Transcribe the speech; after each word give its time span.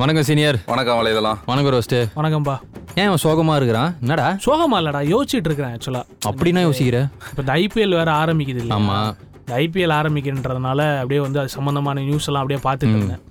வணக்கம் 0.00 0.26
சீனியர். 0.28 0.56
வணக்கம் 0.66 0.98
வலைதெல்லாம் 0.98 1.38
வணக்கம் 1.48 1.72
ரோஸ்ட்டு. 1.74 1.98
வணக்கம்பா. 2.18 2.54
ஏன் 3.00 3.08
அவன் 3.08 3.22
சோகமா 3.22 3.54
இருக்கிறான்? 3.58 3.90
என்னடா? 4.00 4.26
சோகமா 4.44 4.76
இல்லடா 4.80 5.00
யோசிச்சுட்டு 5.12 5.48
இருக்கிறேன் 5.48 5.72
ஆக்சுவலா 5.76 6.02
அப்படின்னா 6.28 6.60
யோசிக்கிற? 6.66 6.98
இப்போ 7.30 7.42
இந்த 7.44 7.52
ஐபிஎல் 7.60 7.96
வேற 7.98 8.12
ஆரம்பிக்குது 8.20 8.60
இல்ல 8.62 8.76
ஆமா. 8.76 8.96
இந்த 9.40 9.52
ஐபிஎல் 9.62 9.94
ஆரம்பிக்கின்றதுனால 9.98 10.86
அப்படியே 10.96 11.20
வந்து 11.26 11.38
அது 11.42 11.48
சம்பந்தமான 11.56 12.04
நியூஸ் 12.08 12.28
எல்லாம் 12.30 12.44
அப்படியே 12.44 12.60
பார்த்துட்டு 12.68 12.96
இருந்தேன். 12.98 13.22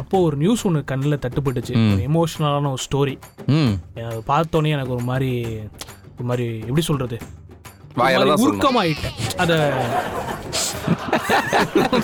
அப்போ 0.00 0.20
ஒரு 0.28 0.36
நியூஸ் 0.42 0.64
ஒன்று 0.68 0.82
கண்ணில் 0.92 1.20
தட்டுப்பட்டுச்சு. 1.24 1.74
ஒரு 1.92 2.02
எமோஷனலான 2.10 2.72
ஒரு 2.74 2.82
ஸ்டோரி 2.86 3.16
பார்த்தோன்னே 4.32 4.72
எனக்கு 4.76 4.96
ஒரு 4.98 5.04
மாதிரி 5.10 5.32
ஒரு 6.16 6.28
மாதிரி 6.30 6.46
எப்படி 6.68 6.84
சொல்றது? 6.90 7.18
உருக்கமாயிட்டேன். 8.46 9.16
அத 9.44 9.52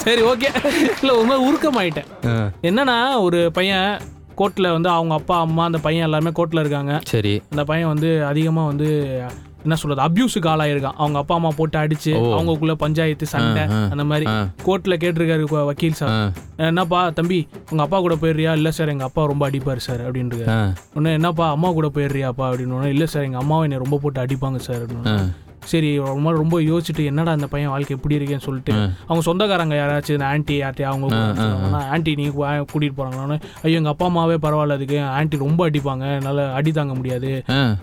சரி 0.02 0.22
ஓகே 0.24 0.48
இல்ல 0.94 1.12
மாதிரி 1.22 1.44
உருக்கமாயிட்டேன். 1.46 2.08
என்னன்னா 2.62 2.96
ஒரு 3.20 3.40
பையன் 3.52 3.90
கோர்ட்ல 4.38 4.72
வந்து 4.72 4.90
அவங்க 4.90 5.14
அப்பா 5.14 5.36
அம்மா 5.40 5.64
அந்த 5.64 5.78
பையன் 5.80 6.06
எல்லாருமே 6.06 6.32
கோர்ட்ல 6.36 6.60
இருக்காங்க. 6.60 6.92
சரி. 7.08 7.32
அந்த 7.50 7.64
பையன் 7.64 7.88
வந்து 7.88 8.10
அதிகமா 8.26 8.62
வந்து 8.66 8.88
என்ன 9.64 9.76
சொல்றது 9.76 10.02
அபியூஸுக்கு 10.04 10.48
ஆளாயிருக்கான் 10.50 10.98
அவங்க 10.98 11.18
அப்பா 11.18 11.34
அம்மா 11.34 11.50
போட்டு 11.56 11.76
அடிச்சு 11.78 12.12
அவங்களுக்குள்ள 12.28 12.74
பஞ்சாயத்து 12.78 13.26
சண்டை 13.26 13.64
அந்த 13.88 14.04
மாதிரி. 14.04 14.26
கோர்ட்ல 14.64 14.94
கேட்டிருக்காரு 14.96 15.42
வக்கீல் 15.68 15.98
சார். 15.98 16.14
என்னப்பா 16.64 17.00
தம்பி 17.10 17.40
உங்க 17.70 17.82
அப்பா 17.82 17.98
கூட 18.00 18.16
போயிடுறியா? 18.16 18.52
இல்ல 18.54 18.70
சார் 18.70 18.88
எங்க 18.88 19.04
அப்பா 19.04 19.24
ரொம்ப 19.26 19.44
அடிப்பாரு 19.48 19.82
சார் 19.84 20.02
அப்படின்ட்டு 20.06 20.48
ஆ, 20.50 20.58
உடனே 20.94 21.12
என்னப்பா 21.14 21.48
அம்மா 21.50 21.70
கூட 21.72 21.90
போயிடுறியாப்பா? 21.94 22.46
அப்படின்னு 22.50 22.90
இல்ல 22.90 23.06
சார் 23.08 23.26
எங்க 23.28 23.38
அம்மாவை 23.38 23.66
என்னை 23.68 23.80
ரொம்ப 23.80 23.98
போட்டு 23.98 24.24
அடிப்பாங்க 24.24 24.60
சார் 24.64 24.82
அப்படின்னு 24.84 25.14
சரி 25.70 25.90
ரொம்ப 26.04 26.32
ரொம்ப 26.32 26.60
யோசிச்சுட்டு 26.62 27.04
என்னடா 27.04 27.32
அந்த 27.32 27.46
பையன் 27.46 27.70
வாழ்க்கை 27.70 27.96
எப்படி 27.96 28.16
இருக்கேன்னு 28.16 28.40
சொல்லிட்டு 28.40 28.72
அவங்க 29.06 29.22
சொந்தக்காரங்க 29.22 29.74
யாராச்சும் 29.76 30.16
இந்த 30.16 30.26
ஆன்ட்டி 30.26 30.56
யார்ட்டையா 30.60 30.88
அவங்க 30.90 31.16
ஆன்ட்டி 31.90 32.12
நீங்க 32.16 32.32
கூ- 32.36 32.66
கூட்டிட்டு 32.70 32.96
போறாங்கன்னு 32.96 33.36
ஐயோ 33.62 33.76
எங்க 33.76 33.88
அப்பா 33.88 34.06
அம்மாவே 34.06 34.36
பரவாயில்ல 34.42 34.72
அதுக்கு 34.72 34.98
ஆன்ட்டி 35.12 35.38
ரொம்ப 35.40 35.70
அடிப்பாங்க 35.70 36.04
என்னால 36.14 36.46
அடி 36.52 36.72
தாங்க 36.72 36.94
முடியாது. 36.94 37.30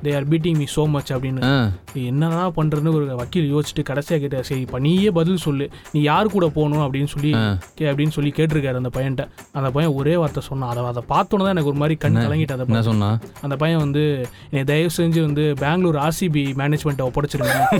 They 0.03 0.15
are 0.15 0.27
beating 0.27 0.57
me 0.57 0.65
so 0.75 0.85
much 0.89 1.13
அப்படின்னு. 1.13 1.41
என்னடா 2.05 2.51
பண்றதுன்னு 2.51 2.93
ஒரு 2.93 3.15
வக்கீல் 3.15 3.47
யோசிச்சுட்டு 3.53 3.85
கடைசியா 3.89 4.17
கேட்ட 4.17 4.43
சரி 4.43 4.61
இப்ப 4.61 4.79
நீயே 4.79 5.11
பதில் 5.11 5.37
சொல்லு. 5.37 5.65
நீ 5.91 6.01
யார் 6.03 6.27
கூட 6.27 6.47
போகணும்? 6.49 6.83
அப்படின்னு 6.83 7.07
சொல்லி 7.07 7.31
கே 7.75 7.85
அப்படின்னு 7.85 8.09
சொல்லி 8.09 8.31
கேட்டிருக்காரு 8.31 8.75
அந்த 8.75 8.91
பையன்ட்ட. 8.93 9.23
அந்த 9.51 9.71
பையன் 9.71 9.93
ஒரே 9.93 10.15
வார்த்தை 10.17 10.43
சொன்னான். 10.43 10.69
அதை 10.69 10.83
அதை 10.85 11.03
பார்த்தோன்னே 11.09 11.45
தான் 11.45 11.55
எனக்கு 11.55 11.69
ஒரு 11.69 11.77
மாதிரி 11.77 11.97
கண் 11.97 12.17
கலங்கிட்டு 12.19 12.51
அதை 12.51 12.65
என்ன 12.67 12.81
சொன்னா 12.83 13.09
அந்த 13.41 13.55
பையன் 13.55 13.79
வந்து 13.79 14.03
என்னை 14.49 14.63
தயவு 14.65 14.89
செஞ்சு 14.97 15.21
வந்து 15.21 15.45
பெங்களூர் 15.59 15.99
ஆர்சிபி 16.01 16.43
மேனேஜ்மெண்ட்டை 16.57 17.05
கேட்டான். 17.07 17.76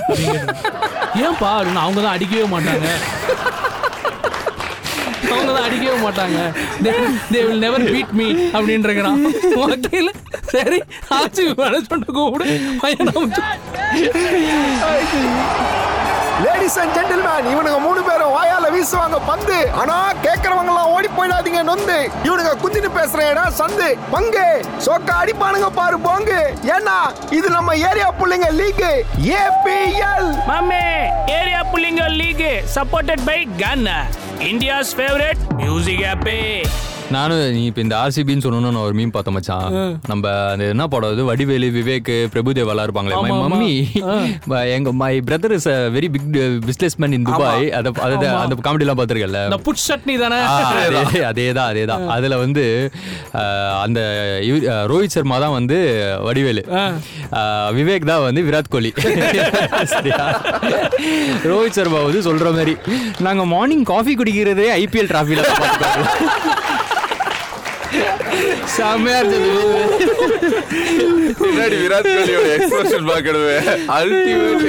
ஏன்பா 1.26 1.50
அப்படின்னு 1.58 1.84
அவங்க 1.86 2.00
தான் 2.06 2.16
அடிக்கவே 2.16 2.46
மாட்டாங்க. 2.54 2.88
அவங்க 5.32 5.52
தான் 5.56 5.68
அடிக்கவே 5.68 5.98
மாட்டாங்க. 6.06 6.40
They 7.34 7.40
will 7.48 7.64
never 7.66 7.86
beat 7.94 8.14
me 8.20 8.28
அப்படின்றான் 8.58 9.24
ஓகேல 9.66 10.10
சரி 10.54 10.80
ஆர்சிபி 11.18 11.54
மேனேஜ்மெண்ட் 11.62 12.08
கூப்பிடு. 12.18 12.46
பையன் 12.84 13.12
அமுச்சு. 13.16 13.44
லேடிஸ் 16.46 16.78
அண்ட் 16.80 16.94
ஜென்டில்மேன் 16.98 17.48
இவனுங்க 17.52 17.80
மூணு 17.86 18.02
பேரும் 18.08 18.34
வாயால 18.36 18.66
வீசுவாங்க 18.74 19.18
பந்து. 19.30 19.58
ஆனா 19.82 19.96
கேக்குறவங்க 20.26 20.72
எல்லாம் 20.74 20.92
ஓடி 20.96 21.10
போயிடாதீங்க 21.18 21.62
நொந்து. 21.64 21.98
இவனுங்க 22.24 22.52
குந்திட்டு 22.64 22.90
பேசுற 22.98 23.22
இடம் 23.32 23.56
சந்து. 23.60 23.88
பங்கு. 24.12 24.48
சோக்க 24.86 25.10
அடிப்பானுங்க 25.22 25.70
பாரு 25.80 26.00
போங்கு. 26.08 26.42
ஏன்னா 26.76 26.98
இது 27.30 27.50
நம்ம 27.50 27.76
ஏரியா 27.90 28.10
புள்ளைங்க 28.20 28.50
லீக் 28.60 28.86
ஏபிஎல் 29.42 30.30
மாமே 30.50 30.84
area 31.40 31.64
புள்ளிங்க 31.74 32.06
league 32.22 32.48
supported 32.76 33.26
by 33.26 33.40
Gaana 33.64 33.90
India's 34.52 34.94
favourite 34.98 35.42
music 35.56 36.06
ஆப்பே 36.14 36.40
நானும் 37.10 37.52
நீ 37.52 37.66
இப்போ 37.66 37.82
இந்த 37.82 37.96
ஆர்சிபின்னு 37.96 38.44
சொன்னோன்னு 38.44 38.68
நான் 38.68 38.86
ஒரு 38.86 38.94
மீன் 38.94 39.12
பார்த்தேன் 39.12 39.34
மச்சான். 39.34 39.68
நம்ம 40.08 40.24
அந்த 40.52 40.64
என்ன 40.66 40.88
படம் 40.88 41.12
அது? 41.12 41.26
வடிவேலு 41.26 41.68
விவேக் 41.70 42.10
பிரபுதேவ் 42.34 42.68
எல்லாம் 42.68 42.86
இருப்பாங்களே 42.86 43.18
மை. 43.18 43.32
மம்மி 43.44 43.70
எங்க 44.72 44.92
my 44.94 45.12
brother 45.22 45.52
is 45.52 45.68
very 45.96 46.10
big 46.10 46.28
business 46.66 46.98
man 46.98 47.12
in 47.12 47.24
Dubai 47.24 47.72
அத 47.72 47.92
அத- 48.08 48.34
அந்த 48.38 48.56
காமெடி 48.62 48.80
எல்லாம் 48.80 49.00
பார்த்திருக்கல 49.00 49.60
புட் 49.64 49.84
சட்னி 49.88 50.16
தானே? 50.20 50.40
அதேதான். 51.24 51.70
அதேதான் 51.70 52.08
அதுல 52.08 52.38
வந்து 52.38 52.66
அந்த 53.82 54.00
ரோஹித் 54.88 55.16
சர்மா 55.16 55.38
தான் 55.38 55.52
வந்து 55.52 55.78
வடிவேலு. 56.22 56.64
விவேக் 57.74 58.06
தான் 58.06 58.22
வந்து 58.22 58.44
விராட் 58.44 58.70
கோலி? 58.70 58.92
ரோஹித் 61.46 61.70
சர்மா 61.72 62.00
வந்து 62.02 62.22
சொல்ற 62.24 62.54
மாதிரி. 62.54 62.76
நாங்க 63.20 63.46
மார்னிங் 63.48 63.84
காஃபி 63.86 64.16
குடிக்கிறதே 64.16 64.68
ஐபிஎல் 64.78 65.12
டிராஃபில 65.12 65.42
செம்மையா 68.78 69.20
இருந்தது. 69.22 69.52
பின்னாடி 71.42 71.76
விராட் 71.82 72.10
கோலியோட 72.14 72.48
எக்ஸ்பிரஷன் 72.58 73.10
பார்க்கணுமே. 73.12 73.58
Ultimate 73.98 74.64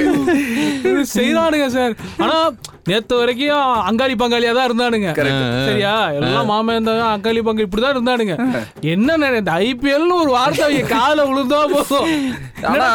செய்தானுங்க 1.15 1.67
sir. 1.77 1.95
ஆனா 2.23 2.37
நேத்து 2.89 3.15
வரைக்கும் 3.19 3.81
அங்காளி 3.89 4.13
பங்காளியா 4.21 4.53
தான் 4.57 4.67
இருந்தானுங்க. 4.69 5.09
சரியா? 5.67 5.95
எல்லாம் 6.19 6.49
மாமன் 6.51 6.77
இருந்தாங்க 6.77 7.05
அங்காளி 7.15 7.41
பங்காளி 7.47 7.67
இப்படிதான் 7.67 7.95
இருந்தானுங்க. 7.97 8.35
என்ன 8.93 9.35
இந்த 9.41 9.53
ஐபிஎல்னு 9.67 10.21
ஒரு 10.23 10.31
வார்த்தை 10.37 10.63
அவங்க 10.67 10.95
காதுல 10.95 11.27
விழுந்தா 11.31 11.61
போதும். 11.75 12.09
ஆனா 12.73 12.89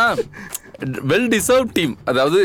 வெல் 1.10 1.28
டிசர்வ் 1.32 1.68
டீம் 1.76 1.92
அதாவது 2.10 2.40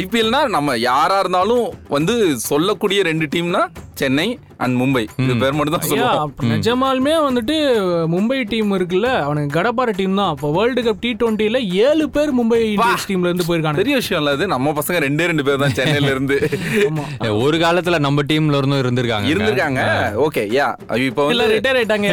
ஐபிஎல்னா 0.00 0.40
நம்ம 0.54 0.76
யாரா 0.90 1.16
இருந்தாலும் 1.22 1.66
வந்து 1.94 2.14
சொல்லக்கூடிய 2.50 3.00
ரெண்டு 3.08 3.26
டீம்னா 3.32 3.62
சென்னை 4.00 4.26
அண்ட் 4.64 4.76
மும்பை. 4.82 5.04
இது 5.24 5.34
பேர் 5.42 5.56
மட்டும் 5.58 5.76
தான் 5.76 5.88
சொல்லுவோம். 5.90 6.20
அப்ப 6.26 6.48
நிஜமாலுமே 6.52 7.14
வந்துட்டு 7.26 7.56
மும்பை 8.14 8.38
டீம் 8.52 8.76
இருக்குல்ல 8.78 9.10
அவனுக்கு 9.26 9.56
கடப்பார 9.58 9.94
டீம் 10.00 10.18
தான். 10.20 10.32
இப்போ 10.36 10.50
வேர்ல்டு 10.58 10.84
கப் 10.88 11.02
டி 11.04 11.12
டுவெண்ட்டில 11.22 11.60
ஏழு 11.86 12.06
பேர் 12.16 12.32
மும்பை 12.40 12.60
இந்தியன்ஸ் 12.74 13.08
டீம்ல 13.10 13.30
இருந்து 13.30 13.48
போயிருக்காங்க 13.48 13.82
பெரிய 13.82 13.96
விஷயம் 14.02 14.22
இல்ல 14.22 14.36
அது. 14.38 14.46
நம்ம 14.54 14.74
பசங்க 14.80 15.00
ரெண்டே 15.06 15.26
ரெண்டு 15.32 15.46
பேர் 15.48 15.62
தான் 15.64 15.76
சென்னையில 15.80 16.12
இருந்து. 16.14 16.38
ஒரு 17.44 17.58
காலத்துல 17.64 18.00
நம்ம 18.06 18.26
டீம்ல 18.32 18.60
இருந்தும் 18.62 18.82
இருந்திருக்காங்க. 18.84 19.30
இருந்திருக்காங்க. 19.34 19.82
ஓகே 20.26 20.44
யா 20.58 20.68
இப்போ 21.08 21.28
இல்ல 21.34 21.50
ரிட்டையர் 21.56 21.80
ஆயிட்டாங்க 21.82 22.08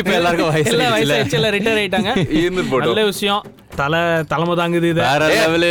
இப்ப 0.00 0.14
எல்லாருக்கும் 0.20 0.52
வயசு. 0.54 0.74
வயசாயிடுச்சு 0.96 1.38
எல்லாம் 1.40 1.54
ரிட்டையர் 1.58 1.80
ஆயிட்டாங்க. 1.82 2.10
இருந்துட்டு 2.40 2.72
போட்டோம். 2.72 2.90
நல்ல 2.92 3.06
விஷயம். 3.12 3.44
தலை 3.78 3.98
தலைமை 4.28 4.54
தாங்குது 4.60 4.86
இது. 4.90 5.00
வேற 5.06 5.24
லெவலு 5.30 5.70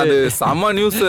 அது 0.00 0.16
செம்ம 0.40 0.68
நியூஸ். 0.76 1.00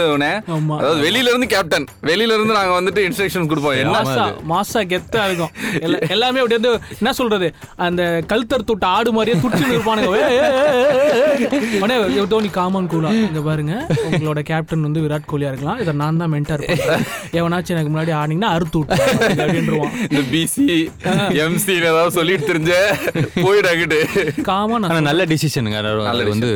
அதாவது 0.78 1.02
வெளியில 1.06 1.32
இருந்து 1.32 1.48
கேப்டன் 1.52 1.86
வெளியில 2.10 2.36
இருந்து 2.38 2.56
நாங்க 2.58 2.72
வந்துட்டு 2.78 3.02
இன்ஸ்ட்ரக்ஷன் 3.08 3.50
கொடுப்போம். 3.52 3.76
என்ன 3.84 3.97
மாசா 4.00 4.24
மாசா 4.50 4.80
கெத்தா 4.88 5.22
இருக்கும். 5.26 5.52
எல்லா- 5.82 6.02
எல்லாமே 6.10 6.40
அப்படி 6.40 6.58
வந்து 6.58 6.72
என்ன 6.96 7.14
சொல்றது? 7.14 7.48
அந்த 7.86 8.02
கல்தர் 8.28 8.66
தொட்ட 8.66 8.86
ஆடு 8.90 9.12
மாதிரியே 9.12 9.38
துடிச்சு 9.40 9.74
இருப்பானுங்க 9.74 10.12
தோனி 12.28 12.50
காமன் 12.52 12.88
கூலா 12.88 13.10
இங்க 13.22 13.42
பாருங்க 13.42 13.74
உங்களோட 14.08 14.40
கேப்டன் 14.44 14.82
வந்து 14.82 15.00
விராட் 15.02 15.30
கோலியா 15.30 15.50
இருக்கலாம். 15.50 15.80
இதை 15.80 15.94
நான் 15.96 16.18
தான் 16.18 16.32
மென்டர் 16.34 16.64
எவனாச்சும் 17.34 17.76
எனக்கு 17.76 17.92
முன்னாடி 17.92 18.14
ஆனீங்கன்னா 18.18 18.52
அறுத்து 18.56 18.78
விட்டு 18.80 18.98
அப்படின்றவான் 19.38 19.94
இந்த 20.08 20.22
பிசி 20.32 20.66
எம்சி 21.42 21.74
ஏதாவது 21.82 22.12
சொல்லிட்டு 22.12 22.50
தெரிஞ்ச 22.50 22.74
போயிடாக்கிட்டு 23.42 24.00
காமன் 24.44 24.88
ஆனா 24.88 25.00
நல்ல 25.02 25.26
டிசிஷனுங்க 25.26 25.82
வந்து 26.28 26.52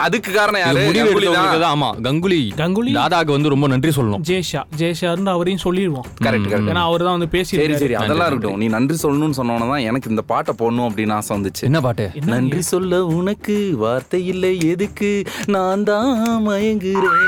அதுக்கு 0.00 0.30
காரணம் 0.32 0.62
யாரு? 0.62 0.84
முடிவு 0.86 1.34
ஆமா 1.70 1.88
கங்குலி 2.02 2.40
கங்குலி? 2.56 2.92
தாதாக்கு 2.94 3.32
வந்து 3.32 3.48
ரொம்ப 3.48 3.66
நன்றி 3.68 3.90
சொல்லணும். 3.90 4.22
ஜெய்ஷா 4.28 4.62
ஜெய்ஷார்னு 4.78 5.30
அவரையும் 5.30 5.62
சொல்லிடுவோம் 5.64 6.06
Correct, 6.20 6.46
correct. 6.46 6.69
ஏன்னா 6.70 6.82
அவர் 6.88 7.04
தான் 7.04 7.16
வந்து 7.16 7.28
பேசி 7.34 7.52
சரி 7.60 7.76
சரி. 7.80 7.94
அதெல்லாம் 8.00 8.28
இருக்கட்டும். 8.30 8.58
நீ 8.62 8.68
நன்றி 8.74 8.96
சொல்லணும்னு 9.02 9.38
சொன்னோன்னு 9.38 9.70
தான் 9.72 9.86
எனக்கு 9.88 10.10
இந்த 10.12 10.22
பாட்டை 10.30 10.52
போடணும் 10.60 10.88
அப்படின்னு 10.88 11.14
ஆசை 11.16 11.32
வந்துச்சு. 11.36 11.64
என்ன 11.68 11.80
பாட்டு? 11.86 12.06
நன்றி 12.32 12.62
சொல்ல 12.70 12.78
உனக்கு 13.18 13.56
வார்த்தை 13.82 14.20
இல்லை 14.32 14.52
எதுக்கு? 14.72 15.10
நான் 15.56 15.84
தான் 15.90 16.10
மயங்குறேன். 16.46 17.20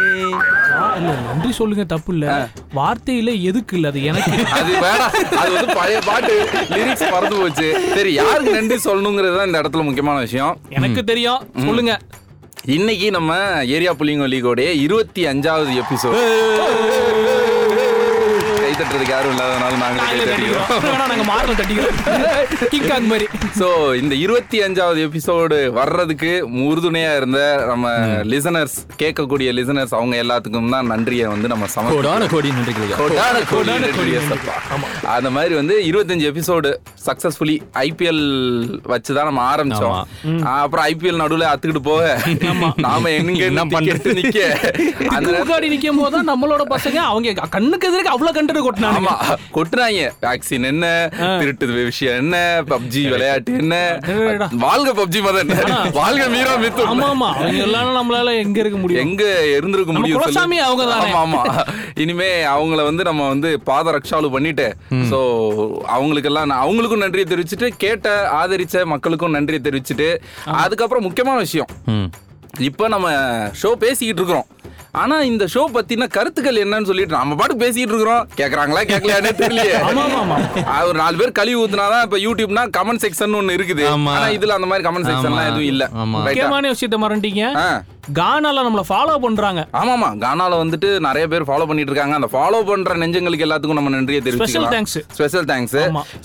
இல்ல 0.99 1.11
நன்றி 1.27 1.51
சொல்லுங்க 1.53 1.85
தப்பு 1.87 2.11
இல்ல 2.15 2.27
வார்த்தையில 2.79 3.31
எதுக்கு 3.51 3.75
இல்ல? 3.79 3.89
அது 3.93 4.01
எனக்கு. 4.11 4.33
அது 4.59 4.73
வேணாம் 4.85 5.13
அது 5.41 5.51
வந்து 5.57 5.77
பழைய 5.79 5.99
பாட்டு. 6.09 6.35
லிரிக்ஸ் 6.75 7.07
மறந்து 7.15 7.37
போச்சு. 7.43 7.69
சரி 7.97 8.13
யாருக்கு 8.21 8.57
நன்றி 8.59 8.79
சொல்லணுங்கிறது 8.87 9.37
தான் 9.39 9.49
இந்த 9.51 9.63
இடத்துல 9.63 9.85
முக்கியமான 9.89 10.19
விஷயம். 10.27 10.55
எனக்கு 10.79 11.03
தெரியும். 11.05 11.43
சொல்லுங்க. 11.67 11.95
இன்னைக்கு 12.73 13.07
நம்ம 13.11 13.31
ஏரியா 13.77 13.93
புள்ளிங்க 13.95 14.27
லீகோடைய 14.33 14.69
இருபத்தி 14.85 15.23
அஞ்சாவது 15.31 15.73
எபிசோட். 15.81 16.19
தட்டுறதுக்கு 18.83 19.17
யாரும் 19.17 19.33
இல்லாதனால 19.35 19.75
நாங்களே 19.85 20.27
தட்டிக்கிறோம். 20.33 20.71
நாங்க 21.13 21.27
தட்டிக்கிறோம். 21.63 21.97
மாதிரி. 23.13 23.27
ஸோ 23.61 23.67
இந்த 24.03 24.15
இருபத்தி 24.25 24.59
அஞ்சாவது 24.67 25.01
எபிசோடு 25.09 25.57
வர்றதுக்கு 25.79 26.31
உறுதுணையா 26.69 27.11
இருந்த 27.21 27.41
நம்ம 27.71 27.91
லிசனர்ஸ் 28.33 28.77
கேட்கக்கூடிய 29.03 29.49
லிசனர்ஸ் 29.59 29.95
அவங்க 29.99 30.15
எல்லாத்துக்கும் 30.25 30.73
தான் 30.75 30.89
நன்றியை 30.93 31.27
வந்து 31.35 31.51
நம்ம 31.53 31.67
கோடான 31.93 32.29
கோடி. 32.35 32.51
அந்த 35.17 35.31
மாதிரி 35.37 35.55
வந்து 35.61 35.75
இருபத்தஞ்சு 35.91 36.27
எபிசோடு 36.33 36.71
சக்சஸ்ஃபுல்லி 37.07 37.57
ஐபிஎல் 37.87 38.23
வச்சு 38.93 39.13
தான் 39.19 39.29
நம்ம 39.31 39.43
ஆரம்பிச்சோம். 39.53 39.97
அப்புறம் 40.63 40.85
ஐபிஎல் 40.93 41.21
நடுவுல 41.23 41.51
அத்துக்கிட்டு 41.53 41.85
போக. 41.91 42.03
நாம 42.87 43.11
எங்க 43.19 43.43
என்ன 43.51 43.65
பண்ணிட்டு 43.75 44.17
நிக்க? 44.21 44.41
அந்த 45.17 45.31
நிக்கும் 45.75 46.01
போது 46.03 46.15
தான் 46.17 46.31
நம்மளோட 46.33 46.65
பசங்க 46.75 46.99
அவங்க 47.11 47.49
கண்ணுக்கு 47.57 47.89
எதிர்க்க 47.91 48.17
அவ்வளவு 48.17 48.37
கண்டென்ட் 48.39 48.67
கொட்டினாங்க 48.73 48.99
ஆமா 49.01 49.15
கொட்டுறாங்க. 49.57 50.03
வேக்சின் 50.25 50.67
என்ன 50.71 50.87
திருட்டு 51.41 51.67
விஷயம் 51.91 52.19
என்ன 52.23 52.37
பப்ஜி 52.71 53.03
விளையாட்டு 53.13 53.53
என்ன. 53.63 53.75
வாழ்க 54.65 54.91
பப்ஜி 55.01 55.21
மதன் 55.27 55.51
வாழ்க 55.99 56.25
மீரா 56.35 56.55
மித்து 56.63 56.83
ஆமா 56.93 57.07
ஆமா. 57.15 57.31
அவங்க 57.39 57.63
எல்லாம் 57.67 57.91
நம்மளால 57.99 58.35
எங்க 58.43 58.59
இருக்க 58.63 58.79
முடியும்? 58.83 59.03
எங்க 59.05 59.25
இருந்திருக்க 59.57 59.93
முடியும்? 59.97 60.19
குலசாமி 60.19 60.59
அவங்க 60.67 60.85
தானே. 60.93 61.11
ஆமா 61.23 61.43
இனிமே 62.05 62.31
அவங்கள 62.55 62.83
வந்து 62.91 63.03
நம்ம 63.11 63.29
வந்து 63.29 63.51
பாத 63.69 63.93
ரக்ஷாலு 63.97 64.31
பண்ணிட்டு 64.37 64.67
சோ 65.11 65.19
அவங்களுக்கெல்லாம் 65.97 66.51
நான் 66.53 66.65
அவங்களுக்கும் 66.67 67.05
நன்றியை 67.05 67.27
தெரிவிச்சுட்டு 67.29 67.69
கேட்ட 67.85 68.09
ஆதரிச்ச 68.41 68.85
மக்களுக்கும் 68.95 69.37
நன்றியை 69.39 69.63
தெரிவிச்சுட்டு 69.65 70.09
அதுக்கப்புறம் 70.63 71.07
முக்கியமான 71.09 71.39
விஷயம். 71.47 71.71
இப்போ 72.69 72.85
நம்ம 72.89 73.09
ஷோ 73.61 73.71
பேசிக்கிட்டு 73.83 74.21
இருக்கிறோம். 74.21 74.49
ஆனா 74.95 75.17
இந்த 75.23 75.45
ஷோ 75.53 75.63
பத்தின 75.73 76.07
கருத்துக்கள் 76.09 76.63
என்னன்னு 76.63 76.89
சொல்லிட்டு 76.89 77.15
நம்ம 77.15 77.35
பாட்டு 77.35 77.55
பேசிக்கிட்டு 77.57 77.93
இருக்கிறோம் 77.93 78.25
கேக்குறாங்களா 78.37 78.83
கேட்கலையானே 78.85 79.31
ஆமா 79.85 80.37
அது 80.73 80.89
ஒரு 80.89 80.99
நாலு 80.99 81.17
பேர் 81.17 81.33
கழுவி 81.33 81.57
ஊத்துனாதான் 81.61 82.05
இப்ப 82.05 82.19
யூடியூப்னா 82.19 82.65
கமெண்ட் 82.77 83.03
செக்ஷன் 83.05 83.37
ஒன்னு 83.37 83.57
இருக்குது. 83.57 83.85
ஆனா 84.13 84.27
இதுல 84.37 84.57
அந்த 84.59 84.69
மாதிரி 84.69 84.87
கமெண்ட் 84.89 85.09
செக்ஷன்லாம் 85.09 85.39
ஆமா. 85.39 85.49
எதுவும் 85.51 85.71
இல்ல? 85.71 85.85
முக்கியமான 86.17 86.73
விஷயத்த 86.73 86.99
மறந்துட்டீங்க 87.03 87.45
ஆ. 87.61 87.67
கானால 88.19 88.63
நம்மள 88.67 88.83
ஃபாலோ 88.89 89.13
பண்றாங்க. 89.25 89.61
ஆமாமா 89.81 90.09
கானால 90.23 90.53
வந்துட்டு 90.63 90.89
நிறைய 91.07 91.25
பேர் 91.33 91.45
ஃபாலோ 91.49 91.67
பண்ணிட்டு 91.69 91.93
இருக்காங்க 91.93 92.17
அந்த 92.19 92.29
ஃபாலோ 92.33 92.61
பண்ற 92.69 92.95
நெஞ்சங்களுக்கு 93.03 93.47
எல்லாத்துக்கும் 93.47 93.79
நம்ம 93.79 93.93
நன்றியை 93.95 94.21
தெரிவிச்சுக்கலாம். 94.27 94.75
thanks. 94.77 94.95
Special 95.17 95.47
thanks. 95.51 95.77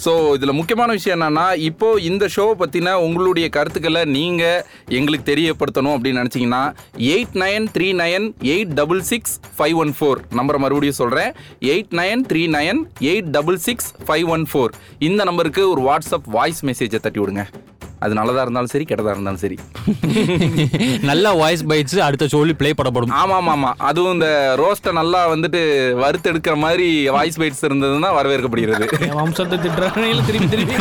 சோ 0.06 0.12
இதுல 0.38 0.54
முக்கியமான 0.60 0.92
விஷயம் 0.98 1.16
என்னன்னா 1.18 1.46
இப்போ 1.70 1.90
இந்த 2.10 2.26
ஷோ 2.36 2.46
பத்தின 2.62 2.96
உங்களுடைய 3.08 3.50
கருத்துக்களை 3.58 4.04
நீங்க 4.18 4.44
எங்களுக்கு 5.00 5.30
தெரியப்படுத்தணும் 5.32 5.96
அப்படின்னு 5.98 6.22
நினைச்சீங்கன்னா 6.22 6.64
eight 7.14 7.38
nine 7.44 7.68
three 7.78 7.90
nine 8.02 8.28
eight 8.56 8.74
double 8.82 9.04
six 9.12 9.36
five 9.60 9.78
one 9.84 9.94
four 10.00 10.22
நம்பரை 10.40 10.62
மறுபடியும் 10.66 11.00
சொல்றேன். 11.04 11.32
Eight 11.74 11.96
nine 12.02 12.26
three 12.32 12.44
nine 12.58 12.82
eight 13.12 13.32
double 13.38 13.62
six 13.70 13.90
five 14.10 14.28
one 14.38 14.46
four 14.52 14.74
இந்த 15.10 15.24
நம்பருக்கு 15.32 15.64
ஒரு 15.76 15.84
வாட்ஸ்அப் 15.90 16.30
வாய்ஸ் 16.38 16.64
மெசேஜை 16.72 17.02
தட்டி 17.08 17.22
விடுங்க 17.24 17.46
அது 18.02 18.14
நல்லதா 18.14 18.42
இருந்தாலும் 18.42 18.72
சரி 18.74 18.86
கெட்டதா 18.90 19.14
இருந்தாலும் 19.16 19.42
சரி. 19.44 19.56
நல்ல 21.10 21.34
வாய்ஸ் 21.42 21.64
பைட்ஸ் 21.70 21.98
அடுத்த 22.08 22.28
சொல்லி 22.34 22.54
ப்ளே 22.60 22.70
பண்ணப்படும். 22.80 23.14
ஆமா 23.22 23.36
ஆமா 23.40 23.52
ஆமா 23.58 23.72
அதுவும் 23.90 24.14
இந்த 24.18 24.28
ரோஸ்ட்டை 24.62 24.92
நல்லா 24.92 25.20
வந்துட்டு 25.34 25.62
வறுத்து 26.02 26.32
எடுக்கிற 26.32 26.56
மாதிரி 26.66 26.88
வாய்ஸ் 27.16 27.40
பைட்ஸ் 27.42 27.64
இருந்ததுன்னா 27.68 28.12
வரவேற்கப்படுகிறது. 28.18 28.88
என் 29.08 29.18
வம்சத்தை 29.22 29.58
திட்டுறாங்க 29.66 30.24
திருப்பி 30.30 30.48
திருப்பி 30.48 30.76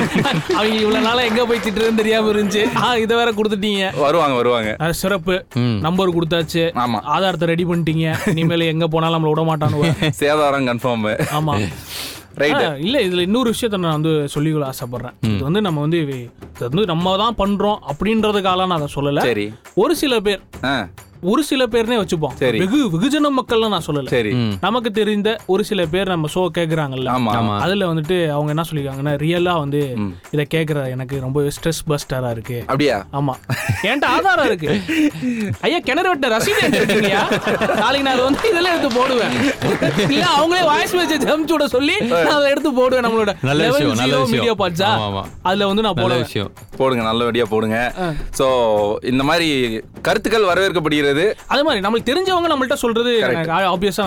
அவங்க 0.58 0.76
இவ்வளவு 0.82 1.04
நாளா 1.08 1.22
எங்க 1.30 1.44
போய் 1.50 1.64
திட்டுறதுன்னு 1.66 2.02
தெரியாம 2.02 2.30
இருந்துச்சு. 2.34 2.64
ஆ 2.82 2.96
இதை 3.04 3.16
வேற 3.16 3.32
கொடுத்துட்டீங்க. 3.32 3.84
வருவாங்க 4.04 4.34
வருவாங்க. 4.34 4.70
அது 4.84 4.94
சிறப்பு. 5.02 5.36
நம்பர் 5.86 6.14
கொடுத்தாச்சு. 6.16 6.64
ஆமா. 6.84 7.00
ஆதாரத்தை 7.16 7.48
ரெடி 7.48 7.64
பண்ணிட்டீங்க. 7.64 8.06
இனிமேல் 8.34 8.70
எங்க 8.72 8.86
போனாலும் 8.86 9.16
நம்மள 9.16 9.32
விட 9.34 9.44
மாட்டானுவ 9.50 9.92
சேதாரம் 10.22 10.68
கன்ஃபார்ம் 10.70 11.04
ஆமா. 11.38 11.54
ரைட் 11.56 11.72
ஆ, 11.72 12.15
இல்ல 12.78 13.00
இதுல 13.00 13.20
இன்னொரு 13.20 13.50
விஷயத்த 13.50 13.76
நான் 13.76 14.02
வந்து 14.02 14.28
சொல்லிக்கொள்ள 14.28 14.70
ஆசைப்படுறேன். 14.70 15.12
இது 15.22 15.42
வந்து 15.42 15.60
நம்ம 15.60 15.80
வந்து 15.80 15.98
இது 15.98 16.30
வந்து 16.58 16.84
நம்ம 16.84 17.16
தான் 17.16 17.34
பண்றோம் 17.38 17.78
அப்படின்றதுக்காக 17.92 18.56
நான் 18.56 18.70
அதை 18.70 18.88
சொல்லல. 18.94 19.20
சரி. 19.20 19.52
ஒரு 19.74 19.96
சில 19.96 20.20
பேர் 20.20 20.40
ஒரு 21.32 21.42
சில 21.42 21.66
பேர்னே 21.66 21.96
வச்சுப்போம். 22.00 22.34
சரி. 22.34 22.58
வெகு 22.58 22.78
வெகுஜன 22.92 23.30
மக்கள்லாம் 23.38 23.74
நான் 23.74 23.86
சொல்லல. 23.86 24.08
சரி. 24.08 24.32
நமக்கு 24.60 24.90
தெரிந்த 24.90 25.28
ஒரு 25.46 25.64
சில 25.64 25.86
பேர் 25.86 26.08
நம்ம 26.08 26.28
ஷோ 26.34 26.42
கேக்குறாங்கல்ல. 26.58 27.08
ஆமா 27.14 27.32
ஆமா. 27.38 27.54
அதுல 27.58 27.86
வந்துட்டு 27.92 28.16
அவங்க 28.30 28.50
என்ன 28.54 28.64
சொல்லிருக்காங்கன்னா 28.70 29.14
ரியலா 29.24 29.54
வந்து. 29.58 29.80
இத 30.30 30.46
கேக்குற 30.54 30.88
எனக்கு 30.90 31.20
ரொம்ப 31.20 31.40
ஸ்ட்ரெஸ் 31.56 31.82
பஸ்டரா 31.88 32.30
இருக்கு. 32.30 32.58
அப்படியா? 32.66 32.98
ஆமா. 33.12 33.34
என்கிட்ட 33.82 34.08
ஆதாரம் 34.16 34.46
இருக்கு. 34.46 34.70
ஐயா 35.60 35.78
கிணறு 35.88 36.08
வெட்ட 36.08 36.28
ரசீது 36.28 36.62
எடுத்துருக்கீங்க 36.66 37.14
நாளைக்கு 37.80 38.06
நான் 38.06 38.14
அதை 38.14 38.24
வந்து 38.24 38.50
இதெல்லாம் 38.50 38.74
எடுத்து 38.76 38.98
போடுவேன். 38.98 39.34
இல்ல 40.14 40.24
அவங்களே 40.38 40.64
வாய்ஸ் 40.64 40.96
மெசேஜ் 40.96 41.26
அனுப்பிச்சு 41.28 41.56
விட 41.56 41.68
சொல்லி 41.68 41.96
நான் 42.06 42.36
அதை 42.36 42.50
எடுத்து 42.50 42.72
போடுவேன் 42.72 43.06
நம்மளோட 43.06 43.30
நல்ல 43.42 43.62
விஷயம், 43.70 44.00
நல்ல 44.02 44.16
zero 44.16 44.26
விஷயம். 44.26 44.44
ஆமா, 44.90 45.06
ஆமா. 45.08 45.22
அதுல 45.42 45.66
வந்து 45.66 45.82
நான் 45.82 45.94
நல்ல 45.94 46.02
போடுவேன். 46.02 46.26
விஷயம். 46.26 46.50
போடுங்க 46.76 47.02
நல்லபடியா 47.02 47.44
போடுங்க. 47.48 47.78
சோ 48.38 48.46
இந்த 49.04 49.22
மாதிரி 49.24 49.48
கருத்துக்கள் 50.02 50.48
வரவேற்கப்படுகிறது. 50.50 51.15
அதே 51.46 51.62
மாதிரி 51.62 51.82
நம்மளுக்கு 51.84 52.08
தெரிஞ்சவங்க 52.10 52.48
நம்மள்ட்ட 52.52 52.76
சொல்றது 52.84 53.12
ஆப்வியஸா 53.72 54.04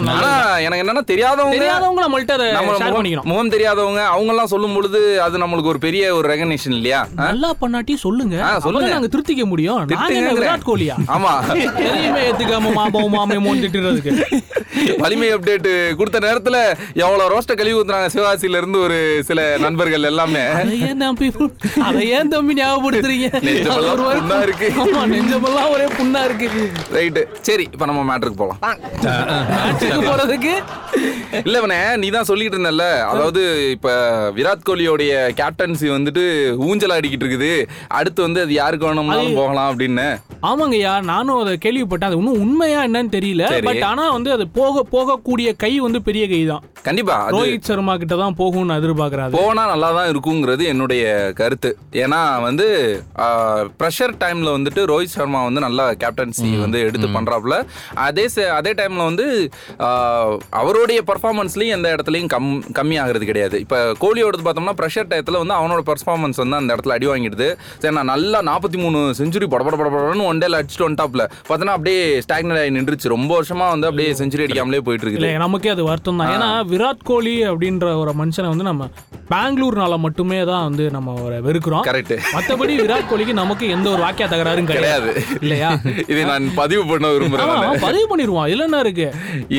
எனக்கு 0.65 0.83
என்னன்னா 0.83 1.03
தெரியாதவங்க 1.11 1.55
தெரியாதவங்க 1.57 2.01
நம்மள்ட்ட 2.03 3.27
முகம் 3.31 3.53
தெரியாதவங்க 3.55 4.01
அவங்க 4.13 4.31
எல்லாம் 4.33 4.51
சொல்லும் 4.53 4.75
பொழுது 4.77 4.99
அது 5.25 5.43
நம்மளுக்கு 5.43 5.71
ஒரு 5.73 5.79
பெரிய 5.79 6.03
ஒரு 6.15 6.25
ரெகனேஷன் 6.33 6.75
இல்லையா? 6.79 7.01
நல்லா 7.21 7.49
பண்ணாட்டி 7.61 7.93
சொல்லுங்க. 8.05 8.35
சொல்லுங்க. 8.65 8.89
நாங்க 8.93 9.09
திருத்திக்க 9.13 9.45
முடியும். 9.45 9.79
விராட் 10.39 10.67
கோலியா? 10.69 10.95
ஆமா. 11.15 11.31
எதையுமே 11.85 12.21
ஏத்துக்காம 12.29 12.73
மாமா 12.79 13.01
மாமே 13.15 13.37
மோன் 13.45 13.61
திட்டுறதுக்கு. 13.63 14.13
வலிமை 15.03 15.29
அப்டேட் 15.33 15.67
கொடுத்த 15.99 16.19
நேரத்துல 16.25 16.57
எவ்வளவு 17.03 17.31
ரோஸ்ட 17.33 17.55
கழுவி 17.59 17.77
ஊத்துறாங்க 17.79 18.09
சிவகாசியில 18.15 18.59
இருந்து 18.61 18.79
ஒரு 18.79 18.97
சில 19.29 19.39
நண்பர்கள் 19.65 20.07
எல்லாமே. 20.11 20.43
அதை 21.87 22.03
ஏன் 22.17 22.31
தம்பி 22.33 22.53
ஞாபகப்படுத்துறீங்க? 22.59 23.27
நெஞ்சமெல்லாம் 23.47 23.99
புண்ணா 24.19 24.39
இருக்கு. 24.47 24.67
நெஞ்சமெல்லாம் 25.15 25.71
ஒரே 25.75 25.87
புண்ணா 25.97 26.21
இருக்கு. 26.29 26.47
ரைட்டு 26.99 27.23
சரி 27.47 27.65
இப்ப 27.75 27.85
நம்ம 27.89 28.01
மேட்ருக்கு 28.09 28.41
போலாம். 28.41 28.59
மேட்சுக்கு 29.65 29.99
போறதுக்கு? 30.09 30.53
இல்ல 31.45 31.55
இவனே 31.61 31.79
நீ 32.01 32.07
தான் 32.17 32.29
சொல்லிட்டு 32.29 32.57
இருந்தல்ல 32.57 32.85
அதாவது 33.11 33.41
இப்ப 33.75 33.89
விராட் 34.37 34.65
கோலியோடைய 34.69 35.13
கேப்டன்சி 35.41 35.87
வந்துட்டு 35.95 36.23
ஊஞ்சல் 36.67 36.95
ஆடிக்கிட்டு 36.95 37.25
இருக்குது. 37.25 37.51
அடுத்து 37.99 38.19
வந்து 38.27 38.41
அது 38.45 38.53
யாருக்கு 38.61 38.87
வேணும்னாலும் 38.89 39.39
போகலாம் 39.41 39.69
அப்படின்னு. 39.71 40.07
ஆமாங்கய்யா 40.49 40.93
நானும் 41.11 41.39
அதை 41.43 41.53
கேள்விப்பட்டேன். 41.65 42.09
அது 42.09 42.19
இன்னும் 42.21 42.41
உண்மையா 42.45 42.79
என்னன்னு 42.87 43.15
தெரியல. 43.17 43.45
பட் 43.69 43.85
ஆனா 43.91 44.03
வந்து 44.17 44.29
அது 44.35 44.45
போக 44.59 44.83
போகக்கூடிய 44.95 45.49
கை 45.63 45.71
வந்து 45.85 46.01
பெரிய 46.07 46.25
கை 46.33 46.41
தான் 46.51 46.65
கண்டிப்பா 46.87 47.15
ரோஹித் 47.35 47.67
சர்மா 47.69 47.93
கிட்ட 48.01 48.15
தான் 48.23 48.37
போகும்னு 48.41 48.77
எதிர்பார்க்கறாரு 48.79 49.33
போனா 49.37 49.63
நல்லா 49.71 49.89
தான் 49.97 50.09
இருக்குங்கிறது 50.11 50.63
என்னுடைய 50.73 51.03
கருத்து. 51.39 51.69
ஏன்னா 52.03 52.19
வந்து 52.47 52.67
ப்ரெஷர் 53.79 54.13
டைம்ல 54.23 54.49
வந்துட்டு 54.57 54.83
ரோஹித் 54.91 55.15
சர்மா 55.17 55.41
வந்து 55.47 55.63
நல்லா 55.65 55.85
கேப்டன்சி 56.03 56.49
வந்து 56.65 56.78
எடுத்து 56.87 57.07
பண்றாப்புல. 57.17 57.55
அதே 58.07 58.25
அதே 58.59 58.71
டைம்ல 58.79 59.03
வந்து 59.09 59.25
அவருடைய 60.61 60.99
பர்ஃபார்மன்ஸ்லயும் 61.11 61.75
எந்த 61.77 61.87
இடத்துலயும் 61.95 62.31
கம் 62.33 62.49
கம்மி 62.79 62.97
ஆகுறது 63.03 63.29
கிடையாது. 63.31 63.55
இப்ப 63.65 63.77
கோலியோடது 64.03 64.45
பார்த்தோம்னா 64.47 64.75
ப்ரெஷர் 64.81 65.09
டயத்துல 65.13 65.41
வந்து 65.43 65.55
அவனோட 65.59 65.83
பர்ஃபார்மன்ஸ் 65.91 66.41
வந்து 66.43 66.59
அந்த 66.61 66.71
இடத்துல 66.75 66.95
அடி 66.97 67.09
வாங்கிடுது. 67.11 67.49
சரி 67.81 67.93
நான் 67.99 68.11
நல்லா 68.13 68.41
நாற்பத்தி 68.51 68.79
மூணு 68.83 68.99
செஞ்சுரி 69.21 69.49
படபட 69.53 69.77
படபடன்னு 69.81 70.27
ஒன் 70.31 70.41
டேல 70.43 70.61
அடிச்சுட்டு 70.61 70.87
ஒன்டாப்ல 70.89 71.25
பார்த்தோன்னா 71.49 71.75
அப்படியே 71.77 72.01
ஸ்டாக்னட் 72.27 72.61
ஆகி 72.63 72.75
நின்றுச்சு. 72.77 73.13
ரொம்ப 73.15 73.31
வருஷமா 73.39 73.67
வந்து 73.75 73.89
அப்படியே 73.91 74.11
செஞ்சுரி 74.21 74.45
அடிக்காமலே 74.47 74.83
போயிட்டு 74.87 75.05
இருக்குது 75.05 75.35
நமக்கே 75.45 75.71
அது 75.75 75.83
வருத்தம் 75.91 76.19
தான். 76.21 76.33
ஏன்னா 76.35 76.49
விராட் 76.73 77.07
கோலி 77.09 77.35
அப்படின்ற 77.51 77.87
ஒரு 78.03 78.13
மனுஷனை 78.21 78.49
வந்து 78.53 78.67
நம்ம 78.69 78.89
பெங்களூர்னால 79.31 79.95
மட்டுமே 80.03 80.37
தான் 80.49 80.63
வந்து 80.67 80.83
நம்ம 80.93 81.11
அவரை 81.19 81.37
வெறுக்கிறோம். 81.47 81.83
கரெக்ட் 81.87 82.13
மத்தபடி 82.35 82.73
விராட் 82.83 83.09
கோலிக்கு 83.11 83.33
நமக்கு 83.41 83.65
எந்த 83.75 83.87
ஒரு 83.93 84.01
வாக்கிய 84.05 84.27
தகராறும் 84.31 84.69
கிடையாது. 84.69 85.11
இல்லையா? 85.43 85.69
இதை 86.11 86.21
நான் 86.31 86.45
பதிவு 86.69 86.83
பண்ண 86.89 87.07
விரும்புறேன் 87.13 87.83
பதிவு 87.83 88.05
பண்ணிடுவான் 88.09 88.47
இதுல 88.49 88.65
என்ன 88.67 88.79
இருக்கு? 88.83 89.05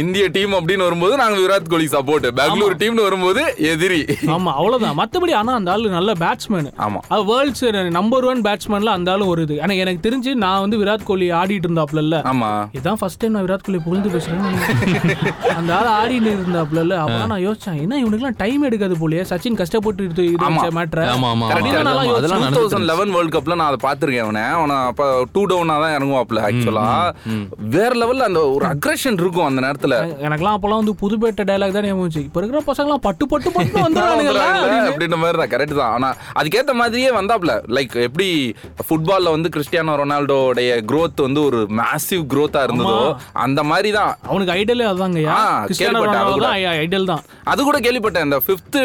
இந்திய 0.00 0.24
டீம் 0.34 0.52
அப்படின்னு 0.58 0.84
வரும்போது 0.86 1.14
நாங்க 1.20 1.38
விராட் 1.40 1.70
கோலி 1.72 1.86
சப்போர்ட் 1.94 2.26
பெங்களூர் 2.38 2.76
டீம்னு 2.80 3.06
வரும்போது 3.06 3.42
எதிரி. 3.70 3.98
ஆமா 4.34 4.50
அவ்வளவுதான். 4.58 4.94
மத்தபடி 5.00 5.32
ஆனா 5.38 5.52
அந்த 5.58 5.70
ஆளு 5.74 5.90
நல்ல 5.96 6.10
பேட்ஸ்மேன் 6.20 6.68
ஆமா. 6.86 7.00
அது 7.10 7.22
வேர்ல்ட்ஸ் 7.30 7.64
நம்பர் 7.96 8.26
ஒன் 8.30 8.42
பேட்ஸ்மேன்ல 8.46 8.92
அந்த 8.96 9.10
ஆளு 9.14 9.26
ஒரு 9.32 9.44
இது. 9.46 9.56
ஆனா 9.62 9.74
எனக்கு 9.80 10.02
தெரிஞ்சு 10.06 10.34
நான் 10.44 10.62
வந்து 10.64 10.78
விராட் 10.82 11.06
கோலி 11.08 11.28
ஆடிட்டு 11.40 11.68
இருந்தாப்ல 11.68 12.04
இல்ல 12.06 12.16
ஆமா. 12.30 12.50
இதான் 12.78 13.00
ஃபர்ஸ்ட் 13.00 13.20
டைம் 13.22 13.34
நான் 13.36 13.46
விராட் 13.46 13.66
கோலி 13.66 13.80
புகழ்ந்து 13.80 14.12
பேசுறேன் 14.14 14.46
அந்த 15.56 15.70
ஆள் 15.78 15.90
ஆடிட்டு 15.96 16.30
இருந்தாப்ல 16.36 16.84
இல்ல 16.86 16.94
அப்ப 17.02 17.18
நான் 17.26 17.44
யோசிச்சேன் 17.46 17.80
என்ன 17.84 18.00
இவனுக்குலாம் 18.02 18.38
டைம் 18.40 18.62
எடுக்காது 18.68 18.96
போலயே? 19.00 19.24
சச்சின் 19.30 19.58
கஷ்டப்பட்டு 19.60 20.08
இது 20.08 20.24
இது. 20.30 20.70
மேட்ர 20.78 21.08
ஆமா 21.10 21.28
ஆமா 21.32 21.48
அதெல்லாம் 22.12 22.88
லெவன் 22.90 23.12
வேர்ல்ட் 23.14 23.34
கப்ல 23.34 23.56
நான் 23.56 23.70
அதை 23.70 23.80
பார்த்திருக்கேன் 23.84 24.26
அவனை. 24.26 24.44
அவனை 24.54 24.76
அப்ப 24.90 25.02
டூ 25.34 25.42
டவுனா 25.50 25.76
தான் 25.82 25.94
இறங்குவாப்ல 25.96 26.40
ஆக்சுவலா 26.48 26.86
வேற 27.72 27.90
லெவல்ல 27.96 28.26
அந்த 28.26 28.42
ஒரு 28.50 28.64
அக்ரஷன் 28.66 29.18
இருக்கும் 29.20 29.46
அந்த 29.46 29.60
நேரத்துல 29.62 29.94
எனக்கெல்லாம் 30.22 30.56
அப்பெல்லாம் 30.56 30.80
வந்து 30.82 30.94
புதுப்பேட்டை 31.00 31.44
டைலாக் 31.44 31.76
தான் 31.76 31.86
ஞாபகம். 31.86 32.24
இப்ப 32.24 32.40
இருக்கிற 32.40 32.62
பசங்கலாம் 32.66 33.02
பட்டு 33.02 33.24
பட்டு 33.26 33.50
பட்டு 33.50 33.76
வந்துடுறானுங்களா. 33.84 34.46
அப்படின்ற 34.88 35.18
மாதிரி 35.18 35.38
தான் 35.38 35.52
கரெக்ட் 35.52 35.76
தான் 35.76 35.92
ஆனா 35.94 36.08
அதுக்கேத்த 36.40 36.72
மாதிரியே 36.74 37.10
வந்தாப்ல 37.12 37.46
லைக் 37.76 37.94
எப்படி 38.04 38.28
ஃபுட்பால்ல 38.86 39.30
வந்து 39.30 39.48
கிறிஸ்டியானோ 39.54 39.94
ரொனால்டோடைய 40.00 40.58
growth 40.90 41.20
வந்து 41.20 41.42
ஒரு 41.44 41.60
மேசிவ் 41.78 42.24
growth-ஆ 42.32 42.62
இருந்ததோ 42.66 42.98
அந்த 43.40 43.60
மாதிரி 43.64 43.90
தான் 43.92 44.12
அவனுக்கு 44.28 44.54
ஐடலே 44.54 44.86
அதாங்கய்யா 44.92 45.34
ஆ, 45.34 45.42
கிறிஸ்டியானோ 45.64 45.92
கேள்விப்பட்டேன், 45.92 46.22
அது 46.22 46.30
ரொனால்டோ 46.30 46.34
கூட. 46.34 46.46
தான் 46.46 46.78
ஐடல் 46.82 47.06
தான் 47.06 47.22
அது 47.44 47.60
கூட 47.64 47.78
கேள்விப்பட்டேன் 47.80 48.26
இந்த 48.28 48.40
ஃபிஃப்த் 48.44 48.78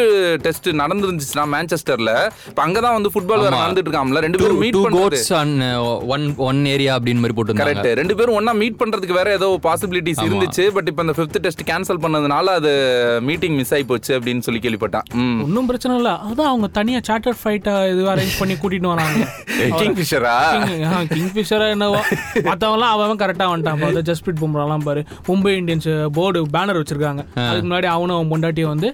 டெஸ்ட் 0.44 0.68
நடந்துருந்துச்சுன்னா 0.82 1.44
மான்செஸ்டர்ல 1.52 2.12
இப்ப 2.48 2.60
அங்கதான் 2.66 2.96
வந்து 2.98 3.12
ஃபுட்பால். 3.12 3.44
நடந்துட்டு 3.56 3.88
இருக்காம்ல 3.88 4.20
ரெண்டு 4.20 4.38
பேரும் 4.38 4.60
மீட் 4.62 4.76
two 4.76 4.84
பண்றது 4.86 5.16
goats 5.16 5.30
on, 5.40 5.50
one- 6.08 6.28
one 6.48 6.60
area 6.68 6.90
அப்படின்னு 6.96 7.22
மாதிரி 7.22 7.36
போட்டிருந்தாங்க. 7.36 7.66
கரெக்ட் 7.70 7.98
ரெண்டு 8.06 8.18
பேரும் 8.18 8.36
ஒண்ணா 8.38 8.52
மீட் 8.52 8.80
பண்றதுக்கு 8.80 9.14
வேற 9.18 9.28
ஏதோ 9.32 9.46
பாசிபிலிட்டிஸ் 9.62 10.20
இருந்துச்சு. 10.24 10.64
பட் 10.72 10.88
இப்போ 10.88 11.02
இந்த 11.02 11.14
ஃபிஃப்த் 11.16 11.38
டெஸ்ட் 11.38 11.62
கேன்சல் 11.70 12.00
பண்ணதுனால 12.02 12.52
அது 12.58 12.72
மீட்டிங் 13.22 13.54
மிஸ் 13.54 13.72
ஆகி 13.74 13.84
போச்சு 13.84 14.12
அப்படின்னு 14.18 14.44
சொல்லி 14.46 14.60
கேள்விப்பட்டேன் 14.60 15.06
ம். 15.22 15.40
ஒன்றும் 15.44 15.66
பிரச்சனை 15.66 15.94
இல்லை. 15.96 16.12
அதான் 16.28 16.50
அவங்க 16.50 16.68
தனியா 16.78 16.98
சார்ட்டர் 17.02 17.38
ஃபைட்டை 17.40 17.74
இது 17.92 18.02
அரேஞ்ச் 18.12 18.36
பண்ணி 18.38 18.54
கூட்டிட்டு 18.54 18.92
வராங்க. 18.92 19.24
கிங்ஃபிஷரா 19.80 20.34
கிங் 21.14 21.32
ஃபிஷரா 21.36 21.68
என்னவோ. 21.70 22.00
மற்றவங்களாம் 22.50 22.94
அவன் 22.96 23.20
கரெக்டாக 23.24 23.50
வந்துட்டான் 23.52 23.82
பாரு. 23.84 24.04
ஜஸ்பிரீத் 24.10 24.42
பும்ராலாம் 24.44 24.86
பாரு. 24.88 25.02
மும்பை 25.28 25.54
இந்தியன்ஸ் 25.62 25.88
போர்டு 26.10 26.42
பேனர் 26.56 26.80
வச்சிருக்காங்க. 26.82 27.24
அதுக்கு 27.48 27.68
முன்னாடி 27.70 27.90
அவனும் 27.96 28.16
அவன் 28.18 28.32
பொண்டாட்டியும் 28.34 28.72
வந்து 28.74 28.90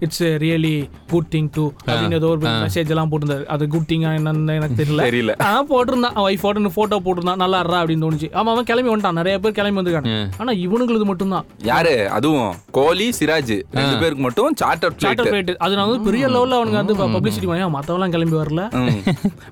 it's 0.00 0.22
really 0.22 0.88
good 1.10 1.26
thing 1.30 1.48
to 1.52 1.70
அப்படின்னு 1.86 2.12
ஏதோ 2.12 2.26
ஒரு 2.26 2.48
மெசேஜ் 2.48 2.88
எல்லாம் 2.88 3.10
போட்டிருந்தாரு. 3.10 3.44
அது 3.44 3.68
குட் 3.68 3.88
திங்கா 3.88 4.10
என்னன்னு 4.18 4.54
எனக்கு 4.54 4.84
தெரியல. 4.84 5.02
தெரியல. 5.08 5.34
ஆ 5.40 5.64
போட்டிருந்தான். 5.64 6.14
அவன் 6.18 6.34
ஒய்ஃபோட 6.34 6.70
ஃபோட்டோ 6.76 6.96
போட்டிருந்தான். 7.04 7.40
நல்லா 7.42 7.58
இருறா 7.62 7.78
அப்படின்னு 7.82 8.04
தோணுச்சு. 8.04 8.28
அவன் 8.30 8.52
அவன் 8.52 8.64
கிளம்பி 8.64 8.92
வந்துட்டான். 8.94 9.18
நிறைய 9.20 9.38
பேர் 9.38 9.56
கிளம்பி 9.58 9.80
வந்திருக்காங்க. 9.80 10.12
ஆனா 10.38 10.52
இவனுங்களுக்கு 10.52 11.08
மட்டும்தான். 11.10 11.44
யாரு? 11.62 11.94
அதுவும் 12.10 12.54
கோலி 12.70 13.08
சிராஜ். 13.20 13.54
ரெண்டு 13.78 13.96
பேருக்கு 14.00 14.22
மட்டும் 14.26 14.54
சார்ட்டர் 14.54 14.94
சார்ட்டர் 14.96 15.26
பிளைட் 15.26 15.50
ஃபிளைட் 15.50 15.62
அது 15.66 15.76
நான் 15.76 15.88
வந்து 15.90 16.04
பெரிய 16.10 16.26
லெவலில் 16.28 16.58
அவனுக்கு 16.58 16.94
வந்து 16.94 17.30
பப்ளிசிட்டி 17.30 17.46
பண்ணி 17.46 17.64
மற்றவங்களாம் 17.76 18.14
கிளம்பி 18.16 18.36
வரல. 18.36 18.62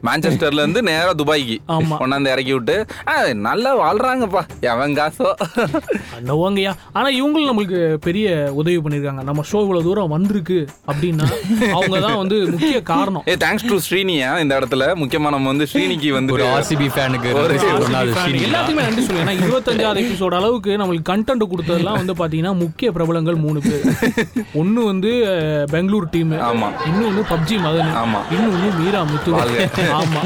மான்செஸ்டர்ல 0.07 0.63
இருந்து 0.63 0.83
நேரா 0.83 1.13
துபாய்க்கு. 1.23 1.57
ஆமா. 1.69 1.97
கொண்டாந்து 2.03 2.33
இறக்கி 2.33 2.53
விட்டு 2.53 2.87
நல்லா 3.49 3.71
வாழ்றாங்கப்பா. 3.83 4.43
எவன் 4.73 4.97
காசோ? 4.99 5.29
நோவங்கய்யா 6.29 6.73
ஆனா 6.93 7.09
இவங்களும் 7.21 7.49
நம்மளுக்கு 7.51 7.81
பெரிய 8.07 8.53
உதவி 8.61 8.77
பண்ணிருக்காங்க 8.77 9.23
நம்ம 9.31 9.43
ஷோ 9.53 9.61
இவ்வளவு 9.61 9.87
தூரம் 9.89 10.13
வந்திருக்கு 10.35 10.59
அப்படின்னா 10.91 11.27
அவங்க 11.77 11.97
தான் 12.05 12.19
வந்து 12.21 12.37
முக்கிய 12.53 12.79
காரணம். 12.91 13.25
ஏ 13.31 13.35
தேங்க்ஸ் 13.43 13.67
டு 13.71 13.77
ஸ்ரீனியா 13.87 14.31
இந்த 14.43 14.53
இடத்துல. 14.59 14.85
முக்கியமா 15.03 15.29
நம்ம 15.35 15.51
வந்து 15.53 15.67
ஸ்ரீனிக்கு 15.73 16.11
வந்து 16.17 16.35
ஒரு 16.37 16.45
ஆர்சிபி 16.55 16.87
ஃபேனுக்கு 16.95 17.29
எல்லாத்துக்குமே 18.47 18.85
நன்றி 18.87 19.05
சொல்லுங்க 19.07 19.25
ஏன்னா 19.25 19.35
இருபத்தஞ்சாவது 19.41 20.03
எபிசோட் 20.05 20.37
அளவுக்கு 20.41 20.73
நம்மளுக்கு 20.83 21.09
கண்டென்ட் 21.13 21.45
கொடுத்ததெல்லாம் 21.53 21.99
வந்து 22.01 22.15
பாத்தீங்கன்னா 22.21 22.53
முக்கிய 22.63 22.89
பிரபலங்கள் 22.97 23.39
மூணு 23.45 23.59
பேர். 23.67 23.85
ஒன்னு 24.61 24.81
வந்து 24.91 25.11
பெங்களூர் 25.75 26.09
டீம் 26.15 26.33
ஆமா. 26.51 26.69
இன்னொன்னு 26.91 27.25
பப்ஜி 27.33 27.57
மதன். 27.67 27.93
ஆமா. 28.03 28.21
இன்னொன்னு 28.35 28.71
மீரா 28.81 29.03
முத்து. 29.13 29.33
ஆமா. 30.01 30.23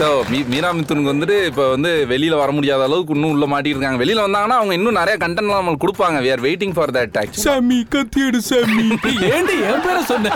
ஸோ 0.00 0.06
மீரா 0.52 0.70
மித்துனுக்கு 0.78 1.12
வந்துட்டு 1.12 1.38
இப்போ 1.50 1.64
வந்து 1.74 1.90
வெளியில 2.12 2.34
வர 2.42 2.50
முடியாத 2.56 2.82
அளவுக்கு 2.88 3.14
இன்னும் 3.16 3.32
உள்ள 3.34 3.46
மாட்டிட்டு 3.52 3.76
இருக்காங்க 3.76 4.02
வெளியில 4.04 4.24
வந்தாங்கன்னா 4.26 4.58
அவங்க 4.60 4.74
இன்னும் 4.78 4.98
நிறைய 5.00 5.16
கண்டென்ட்லாம் 5.24 5.60
நம்மளுக்கு 5.60 5.84
கொடுப்பாங்க. 5.84 6.18
We 6.24 6.32
are 6.34 6.44
waiting 6.46 6.74
for 6.76 6.94
that 6.96 7.18
actually 7.22 7.46
சாமி 7.46 7.80
கத்தியடு 7.94 8.40
சாமி. 8.50 8.86
ஏண்டி 9.48 9.66
என் 9.68 9.82
பேரை 9.82 10.02
சொன்ன? 10.04 10.30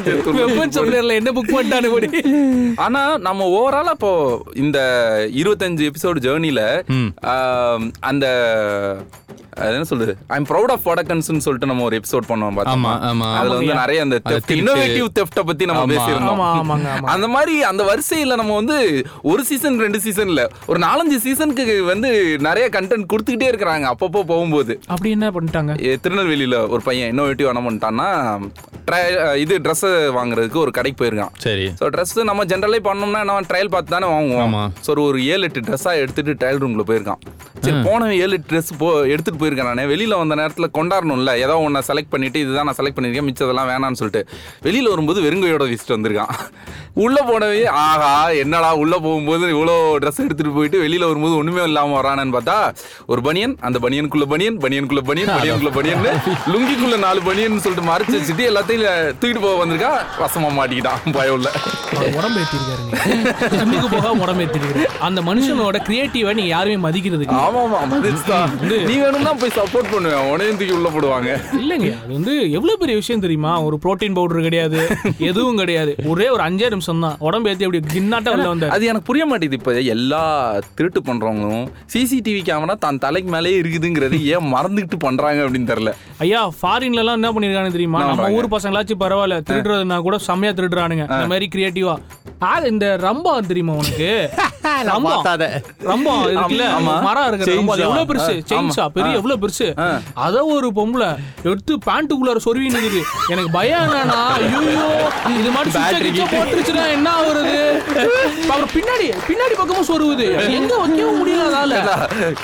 சேர்த்து 0.00 0.34
வெப்பன் 0.38 0.74
சப்ளையர்ல 0.76 1.18
என்ன 1.20 1.30
புக் 1.32 1.52
பண்ணிட்டானு 1.52 1.90
படி 1.90 2.08
ஆனா 2.76 3.02
நம்ம 3.18 3.48
ஓவராலா 3.54 3.92
இப்போ 3.92 4.12
இந்த 4.56 4.78
இருபத்தஞ்சு 5.34 5.88
எபிசோடு 5.88 6.24
ஜேர்னில 6.26 6.62
அந்த 8.02 8.26
என்ன 9.68 9.86
சொல்றது 9.88 10.12
ஐ 10.28 10.36
எம் 10.36 10.46
ப்ரௌட் 10.48 10.72
ஆஃப் 10.72 10.86
வடக்கன்ஸ்னு 10.88 11.44
சொல்லிட்டு 11.44 11.68
நம்ம 11.68 11.84
ஒரு 11.84 11.98
எபிசோட் 11.98 12.28
பண்ணோம் 12.28 12.58
ஆமா. 12.72 12.90
அதுல 13.34 13.54
வந்து. 13.56 13.76
நிறைய 13.80 13.98
அந்த. 14.04 14.16
இன்னோவேட்டிவ் 14.56 15.08
தெஃப்ட 15.18 15.42
பத்தி 15.46 15.64
நம்ம. 15.70 15.84
பேசியிருந்தோம் 15.92 16.42
அந்த 17.12 17.26
மாதிரி 17.28 17.54
அந்த 17.64 17.82
வரிசையில 17.88 18.36
நம்ம 18.36 18.54
வந்து 18.56 18.76
ஒரு 19.24 19.42
சீசன் 19.48 19.80
ரெண்டு 19.80 20.00
சீசன்ல 20.04 20.42
ஒரு 20.66 20.80
நாலஞ்சு 20.82 21.18
சீசனுக்கு 21.24 21.64
வந்து 21.90 22.10
நிறைய 22.46 22.66
கண்டென்ட் 22.74 23.10
கொடுத்துக்கிட்டே 23.12 23.50
இருக்கிறாங்க 23.50 23.86
அப்பப்போ 23.92 24.22
போகும்போது 24.26 24.74
அப்படி 24.88 25.10
என்ன 25.16 25.28
பண்ணிட்டாங்க 25.34 25.72
திருநெல்வேலியில 26.04 26.44
ஒரு 26.68 26.82
பையன் 26.82 27.12
இன்னோவேட்டிவ் 27.12 27.50
என்ன 27.52 27.64
பண்ணிட்டான்னா 27.66 28.08
இது 29.42 29.54
ட்ரெஸ் 29.62 29.86
வாங்குறதுக்கு 30.16 30.58
ஒரு 30.58 30.72
கடைக்கு 30.74 30.98
போயிருக்கான் 30.98 31.32
சரி 31.44 31.64
ஸோ 31.78 31.86
ட்ரெஸ் 31.94 32.14
நம்ம 32.28 32.44
ஜென்ரலே 32.50 32.80
பண்ணோம்னா 32.84 33.22
நம்ம 33.24 33.46
ட்ரையல் 33.48 33.72
பார்த்து 33.72 33.94
தானே 33.94 34.08
வாங்குவோம் 34.12 34.44
ஆமா. 34.46 34.62
ஸோ 34.84 34.98
ஒரு 35.04 35.18
ஏழு 35.28 35.44
எட்டு 35.44 35.64
ட்ரெஸ்ஸாக 35.66 36.02
எடுத்துட்டு 36.02 36.34
ட்ரையல் 36.40 36.62
ரூம்ல 36.62 36.84
போயிருக்கான் 36.88 37.20
சரி 37.60 37.78
போன 37.86 38.08
ஏழு 38.16 38.34
எட்டு 38.34 38.48
ட்ரெஸ் 38.50 38.70
போ 38.78 38.88
எடுத்துட்டு 39.26 39.42
போயிருக்கேன் 39.42 39.70
நானே. 39.70 39.84
வெளியில 39.92 40.16
வந்த 40.20 40.34
நேரத்தில் 40.40 40.74
கொண்டாடணும்ல. 40.78 41.30
ஏதோ 41.44 41.54
ஒன்றை 41.66 41.80
செலக்ட் 41.88 42.12
பண்ணிட்டு 42.14 42.38
இதுதான் 42.44 42.66
நான் 42.68 42.78
செலக்ட் 42.78 42.96
பண்ணியிருக்கேன் 42.96 43.28
மிச்சதெல்லாம் 43.28 43.70
வேணாம்னு 43.72 44.00
சொல்லிட்டு. 44.00 44.22
வெளியில 44.66 44.90
வரும்போது 44.92 45.20
வெறுங்கையோட 45.26 45.64
வீசிட்டு 45.70 45.96
வந்திருக்கான். 45.96 46.32
உள்ள 47.04 47.18
போனவே 47.28 47.62
ஆஹா 47.80 48.10
என்னடா 48.42 48.68
உள்ள 48.82 48.94
போகும்போது 48.98 49.44
இவ்வளோ 49.54 49.74
ட்ரெஸ் 50.02 50.20
எடுத்துட்டு 50.24 50.52
போயிட்டு 50.52 50.78
வெளியில 50.84 51.08
வரும்போது 51.10 51.34
ஒண்ணுமே 51.40 51.62
இல்லாம 51.68 51.94
வரானன்னு 51.98 52.34
பார்த்தா 52.36 52.56
ஒரு 53.06 53.20
பனியன் 53.26 53.54
அந்த 53.68 53.78
பனியனுக்குள்ள 53.84 54.26
பனியன் 54.32 54.56
பனியனுக்குள்ள 54.64 55.02
பனியன் 55.10 55.32
பனியனுக்குள்ள 55.34 55.72
பனியன் 55.78 56.04
லுங்கிக்குள்ள 56.52 56.98
நாலு 57.06 57.20
பனியன் 57.28 57.62
சொல்லிட்டு 57.66 57.88
மறைச்சு 57.90 58.16
வச்சுட்டு 58.18 58.46
எல்லாத்தையும் 58.50 58.86
தூக்கிட்டு 59.20 59.44
போக 59.46 59.56
வந்திருக்கா 59.62 59.92
வசமா 60.22 60.50
மாட்டிக்கிட்டான். 60.58 61.02
பயம் 61.18 61.36
இல்ல. 61.38 61.50
உடம்பு 62.18 62.40
போக 63.94 64.08
உடம்பு 64.24 64.44
அந்த 65.08 65.20
மனுஷனோட 65.28 65.76
கிரியேட்டிவா 65.88 66.32
நீங்க 66.38 66.52
யாருமே 66.56 66.78
மதிக்கிறது 66.86 67.24
இல்ல. 67.24 67.36
ஆமா 67.44 67.60
ஆமா 67.66 67.80
மதிச்சுதான் 67.92 68.50
நீ 68.88 68.94
வேணும்னா 69.16 69.32
போய் 69.42 69.54
சப்போர்ட் 69.58 69.90
பண்ணுவேன். 69.92 70.24
உனையும் 70.30 70.56
தூக்கி 70.60 70.74
உள்ள 70.78 70.88
போடுவாங்க. 70.94 71.28
இல்லைங்க 71.58 71.90
அது 72.00 72.10
வந்து 72.16 72.32
எவ்வளவு 72.56 72.80
பெரிய 72.82 72.96
விஷயம் 73.00 73.22
தெரியுமா? 73.24 73.52
ஒரு 73.66 73.76
புரோட்டீன் 73.82 74.16
பவுடர் 74.18 74.46
கிடையாது 74.46 74.80
எதுவும் 75.28 75.60
கிடையாது. 75.62 75.92
ஒரே 76.12 76.26
ஒரு 76.34 76.42
அஞ்சே 76.46 76.68
நிமிஷம் 76.74 77.02
தான். 77.04 77.16
உடம்பு 77.28 77.50
ஏத்தி 77.50 77.66
அப்படி 77.68 77.80
கின்னாட்ட 77.94 78.34
உள்ள 78.36 78.46
வந்தாரு. 78.52 78.72
அது 78.76 78.90
எனக்கு 78.90 79.08
புரிய 79.10 79.24
மாட்டேங்குது 79.30 79.60
இப்ப. 79.60 79.74
எல்லா 79.94 80.22
திருட்டு 80.78 81.02
பண்றவங்களும் 81.08 81.64
சிசிடிவி 81.94 82.42
கேமரா 82.48 82.76
தான் 82.84 83.00
தலைக்கு 83.06 83.30
மேலே 83.36 83.52
இருக்குதுங்கிறது 83.62 84.18
ஏன் 84.34 84.48
மறந்துட்டு 84.54 84.98
பண்றாங்க 85.06 85.40
அப்படின்னு 85.46 85.70
தெரியல. 85.72 85.92
ஐயா 86.26 86.42
ஃபாரின்ல 86.58 87.02
எல்லாம் 87.04 87.18
என்ன 87.20 87.30
பண்ணிருக்காங்க 87.36 87.72
தெரியுமா? 87.76 88.02
நம்ம? 88.04 88.28
ஊர் 88.38 88.52
பசங்களாச்சும் 88.56 89.02
பரவாயில்ல 89.04 89.38
திருடுறதுனா 89.50 89.98
கூட 90.08 90.18
செம்மையா 90.28 90.54
திருடுறானுங்க. 90.60 91.06
இந்த 91.16 91.28
மாதிரி 91.34 91.48
கிரியேட்டிவா 91.56 91.96
ஆ. 92.46 92.48
இந்த 92.68 92.86
ரம்பம் 93.02 93.46
தெரியுமா 93.50 93.74
உனக்கு? 93.80 94.08
ரம்பம் 94.88 95.22
ரம்பம் 95.90 96.18
இருக்குல்ல. 96.24 96.64
மரம் 97.06 97.26
இருக்கு 97.28 97.46
ரம்பம் 97.50 97.72
அது 97.74 97.84
எவ்வளவு 97.86 98.08
பெருசு? 98.10 98.34
செயின்ஸா 98.50 98.84
பெரிய 98.96 99.05
எவ்வளவு 99.18 99.40
பெருசு? 99.42 99.66
அத 100.26 100.44
ஒரு 100.56 100.68
பொம்பளை 100.78 101.08
எடுத்து 101.50 101.74
பேண்ட்டுக்குள்ளார 101.88 102.40
சொருவி 102.46 102.72
நிக்குது. 102.74 103.00
எனக்கு 103.32 103.50
பயம் 103.58 103.84
என்னன்னா 103.84 104.20
ஐயோ 104.36 104.60
இது 105.40 105.50
மாதிரி 105.56 106.10
போட்டுருச்சுன்னா 106.34 106.84
என்ன 106.96 107.08
ஆகுறது 107.20 107.56
அப்புறம் 108.50 108.72
பின்னாடி 108.76 109.06
பின்னாடி 109.30 109.54
பக்கமும் 109.60 109.88
சொருவுது. 109.92 110.28
எங்க 110.58 110.72
வைக்கவும் 110.82 111.18
முடியல 111.20 111.46
அதால. 111.50 111.74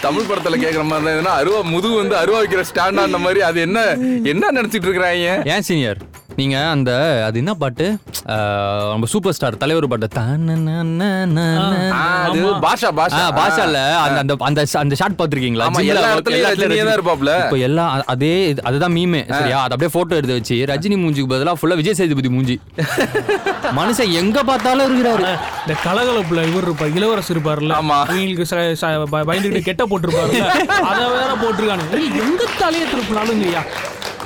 தமிழ் 0.07 0.29
படத்துல 0.31 0.61
கேக்குற 0.65 0.85
மாதிரி 0.93 1.35
அருவா 1.41 1.61
முதுகு 1.75 1.97
வந்து 2.03 2.17
அருவா 2.23 2.41
வைக்கிற 2.43 2.65
ஸ்டாண்டா 2.71 3.09
அந்த 3.09 3.21
மாதிரி 3.27 3.43
அது 3.51 3.61
என்ன 3.69 3.79
என்ன 4.33 4.51
நினைச்சிட்டு 4.59 4.89
இருக்கிறாங்க? 4.89 5.37
ஏன் 5.55 5.67
சீனியர் 5.71 6.01
நீங்க 6.39 6.57
அந்த 6.69 6.91
அது 7.27 7.37
என்ன 7.39 7.53
பாட்டு? 7.55 7.87
நம்ம 8.91 9.07
சூப்பர் 9.07 9.35
ஸ்டார் 9.37 9.57
தலைவர் 9.57 9.87
பாட்டு. 9.87 10.07
அது 12.23 12.39
பாஷா 12.65 12.91
பாஷா. 12.99 13.23
பாஷால 13.39 13.77
அந்த 13.99 14.19
அந்த 14.21 14.35
அந்த 14.43 14.63
அந்த 14.83 14.95
ஷாட் 14.95 15.19
பாத்திருக்கீங்களா 15.19 15.67
எல்லா 15.87 16.11
இடத்துலயும் 16.13 16.93
இருப்பாப்ல. 16.95 17.33
இப்போ 17.43 17.59
எல்லாம் 17.63 17.91
அதே 18.15 18.33
அதுதான் 18.65 18.95
மீமே 18.97 19.23
சரியா? 19.33 19.59
அது 19.63 19.75
அப்படியே 19.75 19.93
போட்டோ 19.95 20.17
எடுத்து 20.17 20.39
வச்சு 20.39 20.59
ரஜினி 20.71 20.99
மூஞ்சிக்கு 21.03 21.33
பதிலா 21.33 21.55
ஃபுல்லா 21.61 21.79
விஜய் 21.81 21.99
சேதுபதி 22.01 22.31
மூஞ்சி. 22.31 22.57
மனுஷன் 23.79 24.13
எங்க 24.21 24.39
பார்த்தாலும் 24.45 24.87
இருக்கிறாரு. 24.89 25.25
இந்த 25.63 25.77
கலகலப்புல 25.85 26.47
இவர் 26.51 26.67
இருப்பார் 26.67 26.95
இளவரசர் 26.97 27.35
இருப்பார்ல 27.35 27.77
ஆமா. 27.81 27.99
ப- 29.13 29.25
பயந்துகிட்டு 29.29 29.63
கெட்ட 29.63 29.83
போட்டிருப்பாரு 29.87 30.41
அத 30.91 31.01
வேற 31.15 31.33
போட்டிருக்கானு. 31.43 31.87
எங்க 32.23 32.43
தலையை 32.59 32.87
திருப்பினாலும் 32.89 33.43
ஐயா 33.47 33.65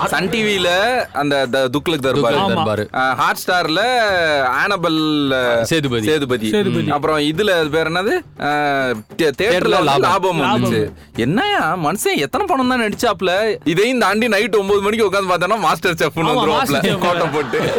சன் 0.05 0.29
டிவில 0.29 0.67
அந்த 1.13 1.47
த- 1.47 1.69
துக்ளக் 1.69 1.99
தர்பார். 1.99 2.35
தர்பாரு. 2.35 3.15
ஹாட் 3.15 3.39
ஸ்டார்ல 3.47 4.01
ஆனபல் 4.41 5.35
சேதுபதி. 5.63 6.05
சேதுபதி. 6.05 6.49
சேதுபதி. 6.49 6.91
அப்புறம் 6.91 7.19
இதுல 7.19 7.51
அது 7.51 7.69
பேர் 7.69 7.91
என்னது? 7.91 8.21
அஹ், 8.39 8.95
தே- 9.17 9.33
தேட்டர்ல 9.39 9.85
வந்து 9.85 9.99
லாபம். 9.99 10.41
வந்துச்சு. 10.41 10.93
என்னயா 11.17 11.59
மனுஷன் 11.61 12.17
எத்தனை 12.17 12.47
படம் 12.47 12.69
தான் 12.69 12.81
நடிச்சாப்ல? 12.81 13.57
இதையும் 13.65 13.99
தாண்டி 13.99 14.29
நைட் 14.29 14.57
ஒன்பது 14.57 14.81
மணிக்கு 14.81 15.11
உட்காந்து 15.11 15.31
பார்த்தோன்னா 15.31 15.59
மாஸ்டர் 15.59 15.95
செஃப்னு 15.95 16.19
வந்துருவாப்ல. 16.19 16.99
கோட்டை 16.99 17.27
போட்டு. 17.29 17.73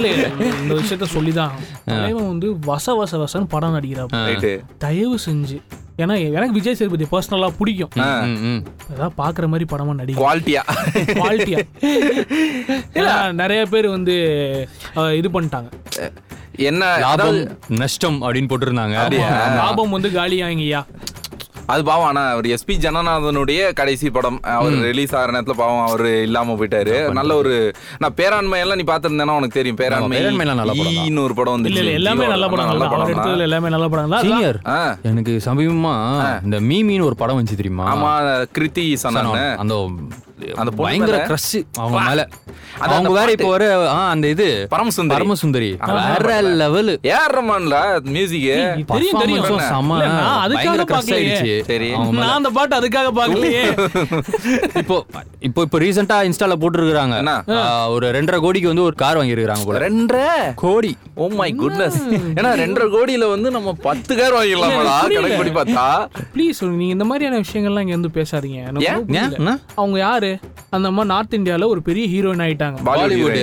இந்த 0.61 0.73
விஷயத்த 0.73 1.03
சொல்லிதான். 1.03 1.51
வந்து 1.85 2.51
வச 2.51 2.85
வச 2.85 3.07
வசன்னு 3.11 3.45
படம் 3.49 3.71
நடிக்கிறான் 3.71 4.07
ரைட்டு 4.13 4.59
தயவு 4.77 5.17
செஞ்சு 5.25 5.61
ஏன்னா 5.97 6.15
எனக்கு 6.31 6.53
விஜய் 6.53 6.75
சேதுபதி 6.75 7.05
பர்சனலா 7.05 7.47
பிடிக்கும். 7.57 7.91
ஏதாவது 8.89 9.13
பாக்குற 9.17 9.45
மாதிரி 9.47 9.65
படமா 9.69 9.93
நடிக்கும் 9.95 10.23
குவாலிட்டியா 10.23 10.61
குவாலிட்டியா 11.15 11.59
ஏன்னா 12.97 13.13
நிறைய 13.33 13.61
பேர் 13.65 13.87
வந்து 13.89 14.15
அஹ், 14.95 15.13
இது 15.13 15.29
பண்ணிட்டாங்க. 15.31 15.69
என்ன 16.63 16.83
லாபம் 16.99 17.39
நஷ்டம் 17.77 18.19
அப்படின்னு 18.21 18.49
போட்டிருந்தாங்க. 18.49 18.95
லாபம் 19.57 19.91
வந்து 19.91 20.09
காலியாங்கய்யா 20.11 20.81
அது 21.71 21.81
பாவம் 21.89 22.07
ஆனா 22.09 22.23
அவர் 22.33 22.47
எஸ்பி 22.55 22.75
ஜனநாதனுடைய 22.85 23.61
கடைசி 23.79 24.09
படம் 24.17 24.39
அவர் 24.57 24.75
ரிலீஸ் 24.89 25.13
ஆகிற 25.19 25.33
நேரத்துல 25.35 25.55
பாவம் 25.61 25.85
அவர் 25.87 26.05
இல்லாம 26.27 26.55
போயிட்டாரு. 26.59 26.95
நல்ல 27.19 27.31
ஒரு 27.41 27.53
நான் 28.03 28.15
பேராண்மை 28.19 28.59
எல்லாம் 28.63 28.79
நீ 28.81 28.85
பாத்திருந்தேன்னா 28.91 29.37
உனக்கு 29.39 29.57
தெரியும். 29.59 29.79
பேராண்மை. 29.81 30.21
ஈன்னு 31.03 31.23
ஒரு 31.27 31.35
படம் 31.39 31.55
வந்து 31.55 31.71
இல்ல 31.71 31.97
எல்லாமே 31.99 32.27
நல்ல 32.33 32.47
படம் 32.53 32.71
நல்ல 32.71 32.87
படம் 32.93 33.11
எடுத்ததுல 33.13 33.47
எல்லாமே 33.49 33.71
நல்ல 33.75 33.87
படம் 33.95 34.15
சீனியர். 34.27 34.59
எனக்கு 35.11 35.35
சமீபமா 35.47 35.95
இந்த 36.47 36.59
மீமின்னு 36.71 37.09
ஒரு 37.11 37.19
படம் 37.23 37.39
வந்துச்சு 37.39 37.61
தெரியுமா? 37.61 37.87
ஆமா 37.95 38.13
கிருத்தி 38.57 38.87
சனன். 39.03 39.33
அந்த 39.63 39.75
அந்த 40.61 40.71
பயங்கர 40.79 41.15
மேல? 41.15 41.27
கிரஷ் 41.29 41.51
அவங்க 41.81 41.99
மேல. 42.07 42.21
அவங்க 42.85 43.09
வேற 43.09 43.19
பாட்டு. 43.19 43.35
இப்போ 43.35 43.49
வர 43.53 43.65
அந்த 44.11 44.27
இது. 44.33 44.47
பரமசுந்தரி. 44.73 45.15
பரமசுந்தரி. 45.15 45.69
வேற 46.09 46.31
லெவல். 46.61 46.91
ஏஆர் 47.11 47.35
ரமான்ல 47.37 47.77
மியூசிக் 48.15 48.45
தெரியும் 48.91 49.21
தெரியும். 49.21 49.47
நான் 50.01 50.41
அதுக்காக. 50.43 50.85
ஆயிடுச்சு. 51.17 51.53
சரி. 51.69 51.89
நான் 52.19 52.35
அந்த 52.39 52.49
பாட்டு 52.57 52.75
அதுக்காக 52.79 53.11
பாக்கலையே 53.19 53.63
இப்போ 54.81 54.97
இப்போ 55.47 55.61
இப்போ 55.65 55.77
ரீசெண்டா 55.83 56.17
இன்ஸ்டால 56.27 56.57
போட்டுருக்காங்க? 56.61 57.17
ஒரு 57.95 58.05
ரெண்டரை 58.17 58.39
கோடிக்கு 58.45 58.71
வந்து 58.71 58.85
ஒரு 58.87 58.95
கார் 58.95 59.19
வாங்கியிருக்காங்க 59.19 59.65
போல. 59.69 59.81
ரெண்டரை? 59.87 60.27
கோடி. 60.63 60.91
ஓ 61.15 61.27
மை 61.39 61.49
குட்னஸ் 61.61 61.99
ஏன்னா 62.39 62.51
ரெண்டரை 62.63 62.87
கோடியில 62.95 63.27
வந்து 63.29 63.51
நம்ம 63.51 63.73
பத்து 63.87 64.11
கார் 64.15 64.37
வாங்கிடலாமாடா. 64.37 64.95
கணக்கு 65.17 65.57
பார்த்தா. 65.59 65.85
ப்ளீஸ் 66.35 66.61
நீங்க 66.71 66.93
இந்த 66.97 67.07
மாதிரியான 67.11 67.41
விஷயங்கள்லாம் 67.45 67.85
இங்க 67.85 67.97
வந்து 67.97 68.13
பேசாதீங்க? 68.19 68.61
அவங்க 69.75 69.97
யாரு? 69.99 70.26
அந்த 70.75 70.85
அம்மா 70.91 71.03
நார்த் 71.11 71.35
இந்தியால 71.37 71.67
ஒரு 71.73 71.81
பெரிய 71.87 72.05
ஹீரோயின் 72.13 72.43
ஆயிட்டாங்க. 72.45 72.77
பாலிவுட் 72.89 73.37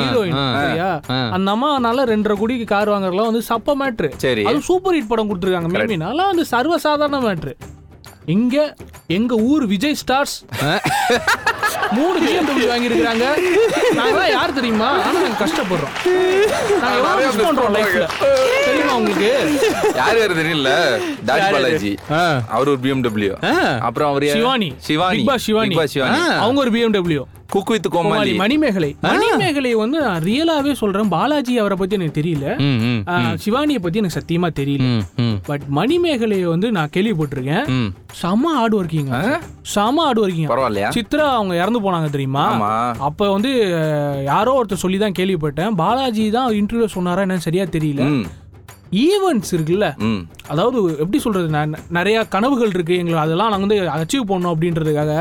ஹீரோயின் 0.00 0.40
சரியா. 0.62 0.90
அந்த 1.36 1.48
அம்மானால 1.54 2.06
ரெண்டரை 2.12 2.36
கோடிக்கு 2.40 2.66
கார் 2.72 2.92
வாங்குறதுலாம் 2.94 3.30
வந்து 3.30 3.44
சப்ப 3.50 3.76
மேட்ரு. 3.82 4.10
அது 4.50 4.60
சூப்பர் 4.70 4.96
ஹிட் 4.96 5.12
படம் 5.12 5.30
கொடுத்துருக்காங்க. 5.30 5.70
மேபி 5.76 5.98
நல்லா 6.06 6.26
வந்து 6.32 6.46
சர்வசாதாரண 6.54 7.20
மேட்ரு 7.28 7.54
இங்க 8.26 8.74
எங்க 9.06 9.34
ஊர் 9.34 9.66
விஜய் 9.66 9.96
ஸ்டார்ஸ் 10.02 10.34
மூணு 11.90 12.18
பிஎம்டபிள்யூ 12.20 12.66
வாங்கியிருக்காங்க 12.72 13.24
நாங்களாம் 13.96 14.30
யார் 14.30 14.52
தெரியுமா? 14.52 14.90
ஆனா 15.02 15.18
நாங்க 15.20 15.38
கஷ்டப்படுறோம். 15.44 15.94
நாங்க 16.80 16.96
எவ்வளவு 16.96 17.26
மிஸ் 17.26 17.42
பண்றோம் 17.46 17.74
லைஃப்ல 17.76 18.06
தெரியுமா 18.64 18.96
உங்களுக்கு? 18.96 19.58
யார் 19.94 20.18
யாரு 20.18 20.34
தெரியல 20.34 20.70
டாடி 21.26 21.50
பாலாஜி. 21.52 21.94
அவர் 22.48 22.68
ஒரு 22.68 22.78
பிஎம்டபிள்யூ. 22.82 23.32
அப்புறம் 23.78 24.10
அவர்? 24.10 24.26
சிவானி. 24.26 24.72
சிவானி. 24.76 25.24
சிவானி. 25.36 25.86
சிவானி. 25.86 26.18
அவங்க 26.18 26.60
ஒரு 26.60 26.70
BMW 26.70 27.22
cook 27.48 27.70
with 27.70 27.86
Comali. 27.90 28.34
Manimegalai. 28.34 28.96
Manimegalai 29.00 29.74
வந்து 29.74 29.98
நான் 30.00 30.22
ரியலாவே 30.22 30.72
சொல்றேன். 30.72 31.08
பாலாஜி 31.08 31.58
அவரை 31.58 31.76
பத்தி 31.80 31.94
எனக்கு 31.94 32.20
தெரியல. 32.20 32.46
சிவானியை 33.44 33.80
பத்தி 33.86 33.98
எனக்கு 33.98 34.18
சத்தியமா 34.20 34.48
தெரியல. 34.60 35.31
பட் 35.48 35.64
மணிமேகலையை 35.78 36.46
வந்து 36.52 36.68
நான் 36.76 36.92
கேள்விப்பட்டிருக்கேன். 36.96 37.64
செம 38.20 38.52
ஹார்ட் 38.58 38.76
ஒர்க்கிங் 38.80 39.10
செம 39.74 39.96
ஹார்ட் 40.04 40.20
ஒர்க்கிங் 40.24 40.50
பரவாயில்லையா? 40.52 40.90
சித்ரா 40.96 41.26
அவங்க 41.38 41.54
இறந்து 41.62 41.82
போனாங்க 41.86 42.10
தெரியுமா? 42.16 42.44
அப்ப 43.08 43.30
வந்து 43.36 43.52
யாரோ 44.32 44.54
ஒருத்தர் 44.58 44.84
சொல்லி 44.84 45.00
தான் 45.04 45.18
கேள்விப்பட்டேன். 45.20 45.76
பாலாஜி 45.82 46.26
தான் 46.38 46.56
இன்டர்வியூ 46.60 46.88
சொன்னாரா 46.96 47.24
என்னன்னு 47.26 47.46
சரியா 47.48 47.66
தெரியல. 47.76 48.04
ஈவெண்ட்ஸ் 49.06 49.52
இருக்குல்ல. 49.56 49.86
அதாவது 50.52 50.78
எப்படி 51.02 51.18
சொல்றது 51.26 51.48
நிறைய 51.98 52.16
கனவுகள் 52.34 52.74
இருக்கு 52.76 52.98
எங்களுக்கு 53.02 53.24
அதெல்லாம் 53.26 53.52
நாங்கள் 53.52 53.68
வந்து 53.68 53.80
அச்சீவ் 53.94 54.30
பண்ணோம் 54.32 54.54
அப்படின்றதுக்காக. 54.54 55.14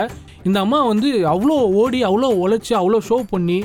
இந்த 0.47 0.57
அம்மா 0.65 0.77
வந்து 0.91 1.09
அவ்வளோ 1.31 1.55
ஓடி 1.81 1.99
அவ்வளோ 2.07 2.29
உழைச்சி 2.43 2.73
அவ்வளோ 2.79 2.99
ஷோ 3.09 3.17
பண்ணி 3.33 3.57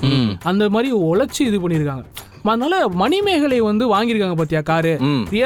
அந்த 0.50 0.64
மாதிரி 0.74 0.88
உழைச்சி 1.10 1.42
இது 1.50 1.58
பண்ணியிருக்காங்க. 1.62 2.04
அதனால 2.46 2.74
மணிமேகலை 2.94 3.58
வந்து 3.60 3.84
வாங்கியிருக்காங்க 3.92 4.36
பாத்தியா 4.36 4.60
காரு? 4.70 4.92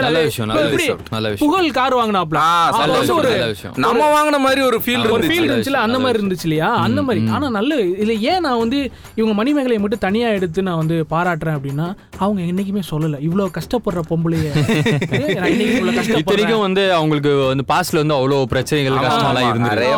நல்ல 0.00 0.18
விஷயம், 0.20 0.48
நல்ல 0.50 0.64
விஷயம், 0.74 1.00
நல்ல 1.10 1.28
விஷயம். 1.28 1.42
புகழ் 1.42 1.70
கார் 1.70 1.96
வாங்கினாப்ல? 1.96 2.40
ஒரு. 3.16 3.30
நம்ம 3.76 4.02
வாங்கின 4.14 4.38
மாதிரி 4.38 4.60
ஒரு 4.60 4.78
ஃபீல் 4.84 5.10
ஒரு 5.10 5.22
ஃபீல் 5.22 5.46
இருந்துச்சுல 5.46 5.80
அந்த 5.86 5.98
மாதிரி 5.98 6.18
இருந்துச்சு 6.20 6.46
இல்லையா 6.48 6.70
அந்த 6.86 7.02
மாதிரி. 7.02 7.22
ஆனா 7.28 7.48
நல்ல 7.50 7.72
இதுல 8.00 8.18
ஏன் 8.30 8.40
நான் 8.40 8.58
வந்து 8.58 8.78
இவங்க 9.14 9.34
மணிமேகலையை 9.40 9.78
மட்டும் 9.78 9.98
தனியா 9.98 10.28
எடுத்து 10.38 10.62
நான் 10.62 10.76
வந்து 10.76 11.06
பாராட்டுறேன் 11.10 11.56
அப்படின்னா 11.58 11.88
அவங்க 12.18 12.40
என்னைக்குமே 12.42 12.82
சொல்லல. 12.90 13.20
இவ்வளவு 13.20 13.50
கஷ்டப்படுற 13.58 14.00
பொம்பளைய. 14.10 14.46
இத்தனைக்கும் 16.20 16.60
வந்து 16.60 16.92
அவங்களுக்கு 16.92 17.32
வந்து 17.46 17.64
பாஸ்ட்ல 17.68 18.00
வந்து 18.02 18.14
அவ்வளவு 18.14 18.48
பிரச்சனைகள் 18.48 18.98
கஷ்டம்லாம். 19.06 19.48
இருந்திருக்கு. 19.50 19.90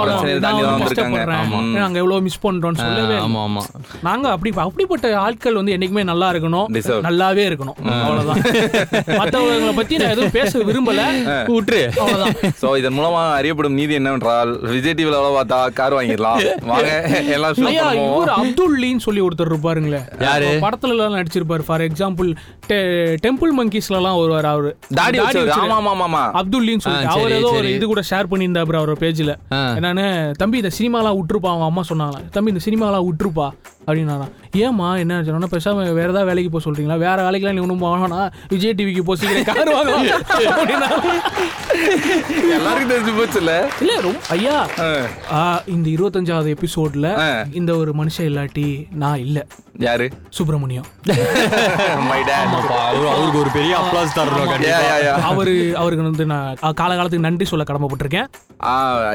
நாங்க 1.78 1.98
எவ்வளவு 1.98 2.20
மிஸ் 2.20 2.42
பண்றோம்னு 2.46 2.80
சொல்லவே. 2.82 3.16
ஆமா 3.24 3.40
ஆமா. 3.46 3.62
நாங்க 4.02 4.26
அப்படி 4.30 4.52
அப்படிப்பட்ட 4.66 5.18
ஆட்கள் 5.18 5.54
வந்து 5.54 5.72
என்னைக்குமே 5.76 6.04
நல்லா 6.04 6.30
இருக்கணும். 6.32 6.66
நல்லாவே 7.06 7.42
இருக்கணும். 7.50 7.78
அவ்வளவுதான். 8.04 8.40
மத்தவங்களை 9.20 9.74
பத்தி 9.80 10.00
நான் 10.02 10.14
எதுவும் 10.14 10.34
பேச 10.38 10.62
விரும்பல. 10.70 11.02
விட்டுரு. 11.56 11.82
சோ 12.62 12.70
இதன் 12.80 12.96
மூலமா 12.98 13.22
அறியப்படும் 13.38 13.78
நீதி 13.80 13.94
என்னவென்றால் 14.00 14.52
விஜய் 14.74 14.96
டிவில 14.98 15.18
எவ்வளவு 15.20 15.36
பார்த்தா 15.38 15.60
கார் 15.80 15.96
வாங்கிடலாம். 15.98 16.40
வாங்க 16.72 16.90
எல்லாம் 17.36 17.60
இவர் 17.62 18.34
அப்துல் 18.40 18.76
லீன்னு 18.84 19.06
சொல்லி 19.06 19.22
ஒருத்தர் 19.28 19.52
இருப்பாருங்களே. 19.52 20.02
யாரு? 20.28 20.50
படத்துல 20.66 20.94
எல்லாம் 20.96 21.16
நடிச்சிருப்பாரு. 21.18 21.64
ஃபார் 21.68 21.86
எக்ஸாம்பிள் 21.88 22.30
டெம்பிள் 23.24 23.52
மங்கீஸ்ல 23.58 23.98
எல்லாம் 24.00 24.18
வருவார் 24.20 24.50
அவரு. 24.52 24.70
தாடி 24.98 25.18
ஆமா 25.18 25.78
ஆமா 25.94 26.06
ஆமா 26.08 26.22
அப்துல் 26.40 26.66
லீன்னு 26.68 26.84
சொல்லி 26.86 27.06
அவர் 27.14 27.36
ஏதோ 27.38 27.50
ஒரு. 27.58 27.74
இது 27.76 27.86
கூட 27.92 28.02
ஷேர் 28.10 28.30
பண்ணியிருந்தாரு 28.32 28.80
அவர் 28.82 28.92
பேஜ்ல. 29.04 29.34
என்னன்னு 29.78 30.06
தம்பி 30.42 30.62
இந்த 30.62 30.72
சினிமாலாம் 30.78 31.16
விட்டுருப்பா. 31.18 31.50
அவங்க 31.52 31.68
அம்மா 31.70 31.82
சொன்னாங்களாம். 31.90 32.26
தம்பி 32.36 32.52
இந்த 32.54 32.64
சினிமாலாம் 32.68 33.06
விட்டுருப்பா. 33.08 33.48
அப்படின்னாராம் 33.86 34.32
ஏமா 34.62 34.88
என்ன 35.02 35.22
சொன்னா 35.26 35.48
பேசாம 35.54 35.76
வேற 35.98 36.08
ஏதாவது 36.08 36.28
வேலைக்கு 36.30 36.50
போக 36.50 36.64
சொல்றீங்களா? 36.66 36.96
வேற 36.98 37.16
வேலைக்கெல்லாம் 37.26 37.56
நீ 37.56 37.64
ஒன்றும் 37.66 37.78
போனா 37.78 38.20
விஜய் 38.48 38.74
டிவிக்கு 38.78 39.02
போ 39.08 39.16
சீக்கிரம் 39.16 39.48
கார் 39.48 39.70
வாங்கலாம். 39.76 40.24
அப்படின்னா. 40.56 40.90
எல்லாருக்கும் 42.56 42.92
தெரிஞ்சு 42.92 43.12
போச்சுல 43.18 43.52
இல்ல 43.80 44.00
ரொம்ப 44.00 44.20
ஐயா 44.28 44.56
இந்த 45.66 45.88
இருபத்தஞ்சாவது 45.90 46.50
எபிசோட்ல. 46.56 47.08
இந்த 47.60 47.70
ஒரு 47.76 47.92
மனுஷன் 48.00 48.28
இல்லாட்டி 48.30 48.68
நான் 48.94 49.22
இல்ல. 49.26 49.38
யாரு? 49.74 50.06
சுப்பிரமணியம். 50.30 50.86
மை 52.08 52.18
டேட் 52.22 52.54
அவருக்கு 53.10 53.38
ஒரு 53.38 53.50
பெரிய 53.52 53.72
அப்ளாஸ் 53.78 54.16
தரணும் 54.16 54.50
அவரு 55.24 55.52
அவருக்கு 55.76 56.04
வந்து 56.04 56.26
நான் 56.26 56.48
காலகாலத்துக்கு 56.76 57.18
நன்றி 57.20 57.44
சொல்ல 57.44 57.64
கடமைப்பட்டிருக்கேன். 57.64 58.28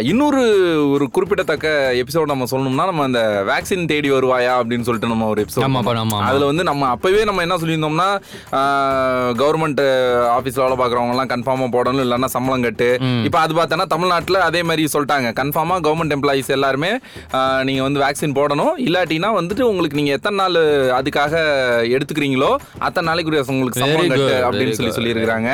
இன்னொரு 0.04 0.42
ஒரு 0.92 1.10
குறிப்பிடத்தக்க 1.10 1.68
எபிசோட் 2.00 2.26
நம்ம 2.26 2.46
சொல்லணும்னா 2.46 2.86
நம்ம 2.86 3.04
அந்த 3.04 3.22
வேக்சின் 3.48 3.86
தேடி 3.86 4.12
வருவாயா 4.12 4.54
அப்படின்னு 4.60 4.82
சொல்லிட்டு 4.82 5.08
நம்ம 5.08 5.28
ஒரு 5.28 5.44
எபிசோட். 5.44 5.66
அதுல 6.24 6.46
வந்து 6.46 6.64
நம்ம 6.64 6.88
அப்பவே 6.88 7.24
நம்ம 7.24 7.42
என்ன 7.42 7.58
சொல்லியிருந்தோம்னா 7.58 8.10
கவர்மெண்ட் 9.40 9.84
ஆபீஸ்ல 10.36 10.64
வேலை 10.64 10.78
பாக்குறவங்க 10.78 11.16
எல்லாம் 11.16 11.32
கன்ஃபார்மா 11.32 11.70
போடணும் 11.74 12.04
இல்லைன்னா 12.06 12.32
சம்பளம் 12.36 12.62
கட்டு. 12.62 12.90
இப்போ 13.26 13.40
அது 13.40 13.54
பார்த்தோன்னா 13.54 13.88
தமிழ்நாட்டுல 13.88 14.42
அதே 14.46 14.64
மாதிரி 14.64 14.86
சொல்லிட்டாங்க. 14.94 15.32
கன்ஃபார்மா 15.40 15.78
கவர்மெண்ட் 15.86 16.18
எம்ப்ளாயிஸ் 16.18 16.50
எல்லாருமே 16.50 16.92
ஆ, 17.34 17.40
நீங்க 17.64 17.82
வந்து 17.84 18.02
வேக்சின் 18.02 18.38
போடணும். 18.38 18.74
இல்லாட்டினா 18.86 19.32
வந்துட்டு 19.40 19.66
உங்களுக்கு 19.68 20.00
நீங்க 20.00 20.12
எத்தனை 20.12 20.46
நாள் 20.48 20.58
அதுக்காக 20.98 21.34
எடுத்துக்கிறீங்களோ 21.96 22.52
அத்தனை 22.86 23.06
நாளைக்கு 23.10 23.26
உங்களுக்கு 23.54 23.82
சம்பளம் 23.82 24.12
கட்டு 24.14 24.36
அப்படின்னு 24.48 24.76
சொல்லி. 24.78 24.94
சொல்லியிருக்கிறாங்க. 24.98 25.50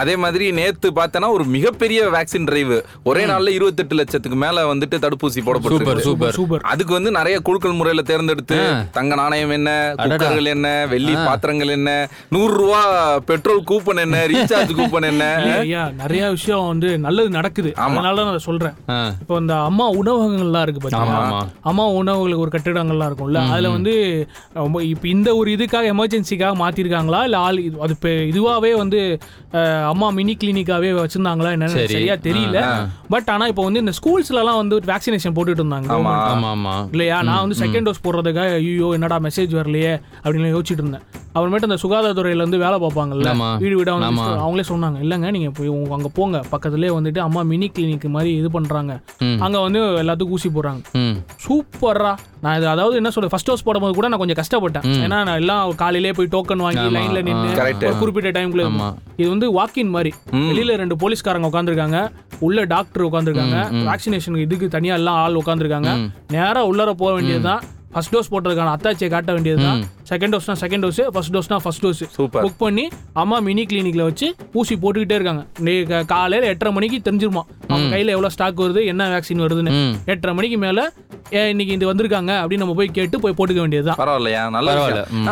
அதே 0.00 0.14
மாதிரி 0.22 0.46
நேத்து 0.58 0.88
பார்த்தனா 0.98 1.28
ஒரு 1.36 1.44
மிகப்பெரிய 1.54 2.00
வேக்சின் 2.14 2.46
டிரைவ் 2.48 2.72
ஒரே 3.10 3.22
நாள்ல 3.30 3.54
இருபத்தெட்டு 3.56 3.94
லட்சத்துக்கு 4.00 4.38
மேல 4.44 4.64
வந்துட்டு 4.72 4.96
தடுப்பூசி 5.04 5.40
போடப்பட்டிருக்கு. 5.46 6.04
சூப்பர் 6.08 6.36
சூப்பர் 6.38 6.64
அதுக்கு 6.72 6.92
வந்து 6.98 7.10
நிறைய 7.18 7.36
குழுக்கள் 7.48 7.78
முறையில 7.78 8.02
தேர்ந்தெடுத்து 8.10 8.58
தங்க 8.96 9.14
நாணயம் 9.22 9.54
என்ன 9.58 9.70
குக்கர்கள் 10.02 10.52
என்ன 10.54 10.68
வெள்ளி 10.92 11.14
பாத்திரங்கள் 11.28 11.74
என்ன 11.76 11.90
நூறு 12.34 12.52
ரூபா 12.60 12.82
பெட்ரோல் 13.30 13.62
கூப்பன் 13.70 14.02
என்ன 14.04 14.14
ரீசார்ஜ் 14.32 14.72
கூப்பன் 14.78 15.08
என்ன. 15.10 15.24
நிறைய 16.02 16.24
விஷயம் 16.36 16.68
வந்து 16.70 16.88
நல்லது 17.06 17.30
நடக்குது. 17.38 17.70
அதனால 17.84 18.14
தான் 18.20 18.30
நான் 18.30 18.46
சொல்றேன். 18.48 18.76
இப்போ 19.22 19.34
இந்த 19.42 19.54
அம்மா 19.70 19.86
உணவகங்கள்லாம் 20.00 20.64
இருக்கு 20.66 20.94
ஆமா. 21.02 21.40
அம்மா 21.70 21.84
உணவுகளுக்கு 22.00 22.44
ஒரு 22.46 22.54
கட்டிடங்கள்லாம் 22.54 23.08
இருக்கும்ல. 23.10 23.42
அதுல 23.52 23.70
வந்து 23.76 23.94
இப்போ 24.80 25.08
இந்த 25.08 25.36
ஒரு 25.36 25.50
இதுக்காக 25.50 25.92
எமர்ஜென்சிக்காக 25.96 26.54
மாத்திருக்காங்களா? 26.54 27.22
இல்ல 27.22 27.38
ஆள் 27.38 27.56
இது- 27.56 27.78
அது 27.78 27.90
இப்போ 27.90 28.08
இதுவாவே 28.08 28.76
வந்து 28.76 29.18
அம்மா 29.86 30.08
மினி 30.10 30.36
கிளினிக்காவே 30.44 30.90
வச்சிருந்தாங்களா 30.92 31.52
என்னன்னு 31.52 31.66
சரி. 31.66 31.86
சரியா 31.86 32.14
தெரியல. 32.14 32.88
பட் 33.08 33.28
ஆனா 33.28 33.46
இப்போ 33.46 33.64
வந்து 33.64 33.78
இந்த 33.78 33.92
ஸ்கூல்ஸ்லலாம் 34.02 34.56
வந்து 34.56 34.78
வேக்சினேஷன் 34.78 35.34
போட்டுட்டு 35.34 35.62
இருந்தாங்க. 35.62 35.88
ஆமா. 35.88 36.14
ஆமா 36.32 36.56
ஆமா. 36.56 36.88
இல்லையா? 36.90 37.22
நான் 37.22 37.48
வந்து 37.48 37.66
செகண்ட் 37.66 37.84
டோஸ் 37.84 38.04
போடுறதுக்காக 38.04 38.54
ஐயோ 38.54 38.90
என்னடா 38.92 39.18
மெசேஜ் 39.18 39.54
வரலையே 39.56 40.00
அப்படின்னு 40.24 40.54
யோசிச்சுட்டு 40.56 40.78
இருந்தேன். 40.78 41.00
அப்புறமேட்டு 41.34 41.68
அந்த 41.68 41.76
சுகாதாரத்துறையில 41.82 42.34
இருந்து 42.34 42.58
வேலை 42.58 42.78
பார்ப்பாங்கல்ல. 42.80 43.58
வீடு 43.58 43.76
வீடா 43.76 43.94
வந்து 43.94 44.22
அவங்களே 44.22 44.64
சொன்னாங்க 44.68 44.98
இல்லைங்க 45.02 45.30
நீங்க 45.30 45.50
போய் 45.50 45.88
அங்க 45.90 46.08
போங்க. 46.14 46.40
பக்கத்துலயே 46.52 46.92
வந்துட்டு 46.98 47.18
அம்மா 47.18 47.42
மினி 47.42 47.70
கிளினிக் 47.74 48.08
மாதிரி 48.08 48.34
இது 48.34 48.50
பண்றாங்க. 48.50 49.00
ம். 49.18 49.36
அங்க 49.40 49.60
வந்து 49.60 49.78
எல்லாத்துக்கும் 49.78 50.28
ஊசி 50.28 50.48
போடுறாங்க. 50.48 50.82
சூப்பரா 51.46 52.16
நான் 52.40 52.56
இது 52.56 52.68
அதாவது 52.68 52.96
என்ன 52.96 53.10
சொல்றது? 53.10 53.30
ஃபர்ஸ்ட் 53.30 53.50
டோஸ் 53.50 53.64
போடும்போது 53.64 53.94
கூட 53.94 54.08
நான் 54.08 54.18
கொஞ்சம் 54.26 54.40
கஷ்டப்பட்டேன். 54.42 54.86
ஏன்னா 55.04 55.18
நான் 55.28 55.38
எல்லாம் 55.42 55.74
காலையிலே 55.74 56.12
போய் 56.12 56.32
டோக்கன் 56.32 56.64
வாங்கி. 56.66 56.84
லைன்ல 56.96 57.22
நின்று 57.22 57.48
குறிப்பிட்ட 57.98 58.30
ஆமா. 58.68 58.88
இது 59.16 59.28
வந்து 59.28 59.52
வாக்கின் 59.52 59.88
மாதிரி. 59.88 60.12
வெளியில 60.50 60.76
ரெண்டு 60.76 60.96
போலீஸ்காரங்க 61.02 61.48
உட்காந்துருக்காங்க 61.50 61.98
உள்ள 62.38 62.64
டாக்டர் 62.64 63.06
உட்காந்துருக்காங்க 63.06 63.58
வேக்சினேஷன் 63.88 64.36
இதுக்கு 64.36 64.68
தனியா 64.68 64.94
எல்லாம் 64.94 65.14
ஆள் 65.14 65.34
உட்காந்துருக்காங்க 65.34 65.90
நேரா 66.32 66.62
உள்ளர 66.68 66.90
போக 66.92 67.12
வேண்டியதுதான். 67.12 67.62
ஃபர்ஸ்ட் 67.96 68.14
டோஸ் 68.14 68.30
போட்டதுக்கான 68.32 68.72
அத்தாச்சியை 68.76 69.08
காட்ட 69.12 69.30
வேண்டியதுதான். 69.36 69.78
செகண்ட் 70.10 70.32
டோஸ்னா 70.34 70.54
செகண்ட் 70.62 70.82
டோஸ் 70.84 70.98
ஃபர்ஸ்ட் 71.14 71.34
டோஸ்னா 71.36 71.56
ஃபர்ஸ்ட் 71.64 71.84
டோஸ் 71.84 72.02
Super. 72.16 72.40
புக் 72.44 72.58
பண்ணி 72.64 72.84
அம்மா 73.22 73.36
மினி 73.46 73.62
கிளினிக்ல 73.70 74.02
வச்சு 74.08 74.26
ஊசி 74.60 74.74
போட்டுக்கிட்டே 74.82 75.16
இருக்காங்க. 75.18 75.42
காலையில 76.12 76.50
எட்டரை 76.52 76.72
மணிக்கு 76.76 76.98
தெரிஞ்சிருமா? 77.08 77.42
அவங்க 77.70 77.88
கையில 77.94 78.14
எவ்வளவு 78.16 78.34
ஸ்டாக் 78.36 78.60
வருது 78.64 78.82
என்ன 78.92 79.08
வேக்சின் 79.14 79.42
வருதுன்னு. 79.44 79.72
எட்டரை 80.14 80.34
மணிக்கு 80.40 80.58
மேல 80.66 80.80
ஏ, 81.36 81.40
இன்னைக்கு 81.52 81.72
இது 81.76 81.86
வந்திருக்காங்க 81.90 82.32
அப்படின்னு 82.40 82.62
நம்ம 82.62 82.74
போய் 82.78 82.90
கேட்டு 82.98 83.16
போய் 83.22 83.34
போட்டுக்க 83.38 83.60
வேண்டியதுதான். 83.62 83.96
பரவாயில்லையா? 84.00 84.42
நல்ல 84.56 84.74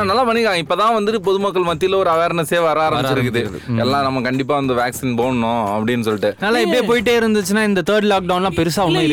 நல்லா 0.09 0.23
பண்ணிருக்காங்க. 0.29 0.63
இப்பதான் 0.65 0.95
வந்துட்டு 0.97 1.21
பொதுமக்கள் 1.29 1.67
மத்தியில 1.69 1.99
ஒரு 2.01 2.11
அவேர்னஸே 2.15 2.61
வர 2.65 2.79
ஆரம்பிச்சிருக்குது. 2.87 3.43
எல்லாம் 3.83 4.05
நம்ம 4.07 4.23
கண்டிப்பா 4.29 4.57
அந்த 4.63 4.75
வேக்சின் 4.81 5.15
போடணும் 5.21 5.63
அப்படின்னு 5.75 6.07
சொல்லிட்டு. 6.09 6.31
நல்லா 6.45 6.61
இப்படியே 6.65 6.85
போயிட்டே 6.91 7.15
இருந்துச்சுன்னா 7.21 7.65
இந்த 7.71 7.85
தேர்ட் 7.91 8.09
லாக்டவுன்லாம் 8.13 8.57
பெருசா 8.59 8.83
ஒன்றும் 8.87 9.07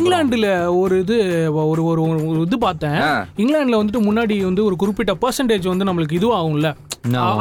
இங்கிலாந்துல 0.00 0.50
ஒரு 0.82 0.98
இது 1.04 1.16
ஒரு 1.72 1.84
ஒரு 1.92 2.02
ஒரு 2.08 2.42
இது 2.48 2.58
பார்த்தேன். 2.66 2.87
ஆ. 2.96 3.26
இங்கிலாந்துல 3.36 3.80
வந்துட்டு 3.80 4.02
முன்னாடி 4.02 4.44
வந்து 4.44 4.64
ஒரு 4.64 4.76
குறிப்பிட்ட 4.76 5.14
பர்சன்டேஜ் 5.14 5.68
வந்து 5.68 5.84
நம்மளுக்கு 5.84 6.12
இதுவாகும்ல. 6.12 6.76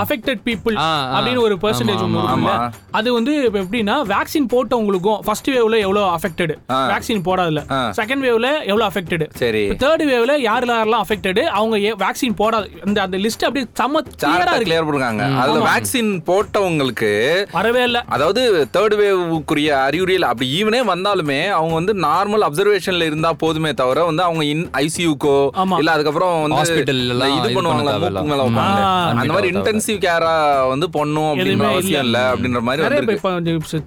அஃபெக்டட் 0.02 0.42
பீப்புள் 0.46 0.76
ஆ, 0.78 0.86
ஆ. 0.86 1.14
அப்படின்னு 1.14 1.42
ஒரு 1.44 1.56
பர்சன்டேஜ் 1.62 2.02
ஒன்று. 2.04 2.54
அது 2.92 3.10
வந்து 3.14 3.34
இப்ப 3.44 3.58
எப்படின்னா 3.62 3.96
வேக்சின் 4.12 4.48
போட்டவங்களுக்கும் 4.52 5.20
ஃபர்ஸ்ட் 5.26 5.50
வேவ்ல 5.50 5.78
எவ்வளவு 5.84 6.08
அஃபெக்டட். 6.14 6.54
வேக்சின் 6.92 7.24
போடாதல. 7.26 7.62
செகண்ட் 7.98 8.24
வேவ்ல 8.26 8.50
எவ்வளவு 8.66 8.88
அஃபெக்டட் 8.90 9.26
சரி 9.38 9.64
தேர்ட் 9.82 10.06
வேவ்ல 10.10 10.34
யார் 10.42 10.66
யாரெல்லாம் 10.68 11.04
அஃபெக்டட் 11.06 11.42
அவங்க 11.58 11.76
வேக்சின் 12.02 12.38
போடாத 12.38 12.56
அந்த 12.86 12.98
அந்த 13.04 13.18
லிஸ்ட் 13.24 13.46
அப்படியே 13.48 13.66
செம்ம 13.80 14.02
கிளியரா 14.18 14.54
கிளியர் 14.62 14.88
பண்ணுறாங்க 14.88 15.24
அதுல 15.42 15.60
வேக்சின் 15.68 16.12
போட்டவங்களுக்கு 16.30 17.12
வரவே 17.52 17.84
இல்ல 17.84 18.00
அதாவது 18.16 18.42
தேர்ட் 18.74 18.96
வேவுக்குரிய 19.00 19.56
அறிகுறியில் 19.84 20.30
அப்படி 20.30 20.48
ஈவனே 20.58 20.82
வந்தாலுமே 20.90 21.40
அவங்க 21.54 21.76
வந்து 21.76 21.94
நார்மல் 22.04 22.46
அப்சர்வேஷன்ல 22.48 23.08
இருந்தா 23.08 23.32
போதுமே 23.42 23.72
தவிர 23.76 24.06
வந்து 24.06 24.24
அவங்க 24.24 24.44
இன் 24.48 24.66
ஐசியூக்கோ. 24.82 25.36
இல்ல 25.78 25.92
அதுக்கப்புறம் 25.92 26.34
வந்து 26.44 26.62
இந்த 26.78 26.94
எல்லாம் 27.08 27.34
இது 27.34 27.44
இது 27.44 27.56
பண்ணுவாங்களா 27.58 27.94
பண்ண 27.98 28.10
மூக்கு 28.18 28.32
மேல 28.32 28.44
வைப்பாங்களே. 28.44 28.84
ஆ. 28.86 28.94
அந்த 29.14 29.34
மாதிரி 29.34 29.47
இன்டென்சிவ் 29.52 30.00
கேரா 30.06 30.34
வந்து 30.74 30.90
பண்ணும் 30.98 31.30
அப்படின்ற 31.32 31.54
எதுவுமே 31.54 31.70
அவசியம் 31.74 32.06
இல்ல. 32.08 32.18
அப்படின்ற 32.34 32.62
மாதிரி 32.68 33.16
இப்போ 33.18 33.32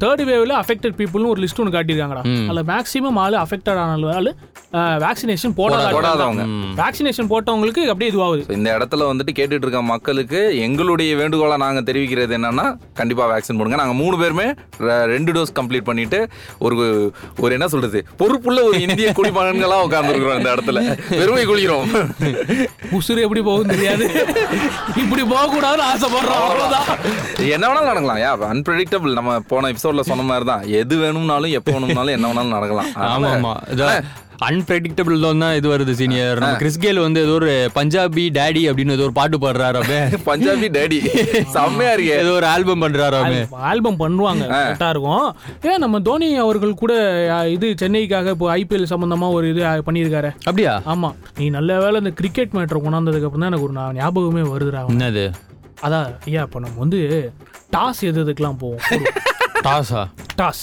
தேர்ட் 0.05 0.23
வேவ்ல 0.31 0.55
அஃபெக்டட் 0.63 0.97
பீப்புள்னு 1.01 1.33
ஒரு 1.35 1.43
லிஸ்ட் 1.45 1.61
ஒன்று 1.65 1.77
காட்டியிருக்காங்கடா. 1.77 2.25
அதுல 2.49 2.65
மேக்ஸிமம் 2.73 3.21
ஆளு 3.25 3.39
அஃபெக்டட் 3.45 3.81
ஆளு 4.21 4.33
வேக்சினேஷன் 5.05 5.55
போடாத 5.61 5.87
போடாதவங்க. 5.95 6.43
வேக்சினேஷன் 6.81 7.29
போட்டவங்களுக்கு 7.33 7.83
அப்படியே 7.93 8.11
இதுவாகுது. 8.13 8.43
இந்த 8.59 8.69
இடத்துல 8.77 9.09
வந்துட்டு 9.11 9.33
கேட்டுட்டு 9.39 9.67
இருக்க 9.67 9.81
மக்களுக்கு 9.93 10.41
எங்களுடைய 10.67 11.11
வேண்டுகோளா 11.21 11.57
நாங்க 11.65 11.81
தெரிவிக்கிறது 11.89 12.37
என்னன்னா 12.39 12.67
கண்டிப்பா 13.01 13.25
வேக்சின் 13.33 13.59
போடுங்க. 13.61 13.79
நாங்க 13.83 13.97
மூணு 14.03 14.17
பேருமே 14.23 14.47
ரெண்டு 15.15 15.31
டோஸ் 15.37 15.57
கம்ப்ளீட் 15.59 15.89
பண்ணிட்டு 15.89 16.21
ஒரு 16.67 16.77
ஒரு 17.45 17.53
என்ன 17.57 17.69
சொல்றது 17.75 18.01
பொறுப்புள்ள 18.23 18.61
ஒரு 18.69 18.79
இந்திய 18.87 19.09
குடிமகன்களா 19.19 19.79
உட்கார்ந்துருக்கிறோம் 19.87 20.39
இந்த 20.41 20.51
இடத்துல. 20.55 20.81
பெருமை 21.21 21.45
கொள்கிறோம் 21.51 21.89
உசுறு 22.99 23.25
எப்படி 23.27 23.43
போகும் 23.49 23.73
தெரியாது. 23.75 24.05
இப்படி 25.03 25.23
போக 25.33 25.45
கூடாதுன்னு 25.55 25.87
ஆசைப்படுறோம். 25.91 26.45
அவ்வளவுதான். 26.47 26.89
என்ன 27.55 27.65
வேணாலும் 27.69 27.91
நடக்கலாம். 27.91 28.21
யா 28.25 28.33
அன்பிரடிக்டபிள் 28.53 29.19
நம்ம 29.19 29.37
போன 29.53 29.71
எபிசோட்ல 29.75 30.05
சொன்ன 30.11 30.27
மாதிரி 30.31 30.47
தான் 30.53 30.65
எது 30.81 30.97
வேணும்னாலும் 31.05 31.57
எப்போ 31.61 31.73
வேணும்னாலும் 31.77 32.17
என்ன 32.17 32.29
வேணாலும் 32.31 32.57
நடக்கலாம். 32.59 32.91
ஆமா 33.13 33.31
ஆமா 33.37 33.55
அன்பிரடிக்டபிள் 34.47 35.25
தான் 35.25 35.43
இது 35.59 35.69
வருது 35.73 35.93
சீனியர் 35.99 36.41
நம்ம 36.43 36.59
கிறிஸ் 36.61 36.79
கேல் 36.85 37.01
வந்து 37.05 37.21
ஏதோ 37.27 37.35
ஒரு 37.41 37.51
பஞ்சாபி 37.77 38.25
டேடி 38.39 38.63
அப்படின்னு 38.71 38.95
ஏதோ 38.97 39.05
ஒரு 39.09 39.15
பாட்டு 39.19 39.37
பாடுறாரு 39.43 39.79
அப்படியே 39.81 40.03
பஞ்சாபி 40.29 40.69
டேடி 40.77 40.99
செம்மையா 41.57 41.93
இருக்கே. 41.97 42.15
ஏதோ 42.23 42.33
ஒரு 42.39 42.47
ஆல்பம் 42.55 42.83
பண்றாரு 42.85 43.19
ஆல்பம் 43.71 44.01
பண்ணுவாங்க. 44.03 44.45
கரெக்டா 44.55 44.89
இருக்கும். 44.95 45.27
ஏன் 45.71 45.83
நம்ம 45.85 46.01
தோனி 46.09 46.29
அவர்கள் 46.45 46.81
கூட 46.83 46.95
இது 47.57 47.69
சென்னைக்காக 47.83 48.35
இப்போ 48.37 48.49
ஐபிஎல் 48.59 48.91
சம்பந்தமா 48.95 49.29
ஒரு 49.39 49.49
இது 49.53 49.63
பண்ணியிருக்காரு. 49.89 50.31
அப்படியா? 50.49 50.75
ஆமா. 50.95 51.11
நீ 51.41 51.49
நல்ல 51.59 51.79
வேளை 51.85 51.97
இந்த 52.05 52.15
கிரிக்கெட் 52.21 52.57
மேட்ரை 52.59 52.81
கொண்டாந்ததுக்கு 52.87 53.29
அப்புறம் 53.29 53.45
தான் 53.45 53.53
எனக்கு 53.53 53.69
ஒரு 53.69 53.77
ஞாபகமே 54.01 54.45
வருதுடா. 54.55 54.83
என்னது? 54.95 55.27
அதான் 55.87 56.09
ஐயா 56.29 56.43
இப்போ 56.47 56.59
நம்ம 56.65 56.79
வந்து 56.85 56.99
டாஸ் 57.77 58.03
எது 58.11 58.23
எதுக்கெல்லாம் 58.25 58.61
போவோம்? 58.65 58.83
டாஸா 59.67 60.03
டாஸ் 60.41 60.63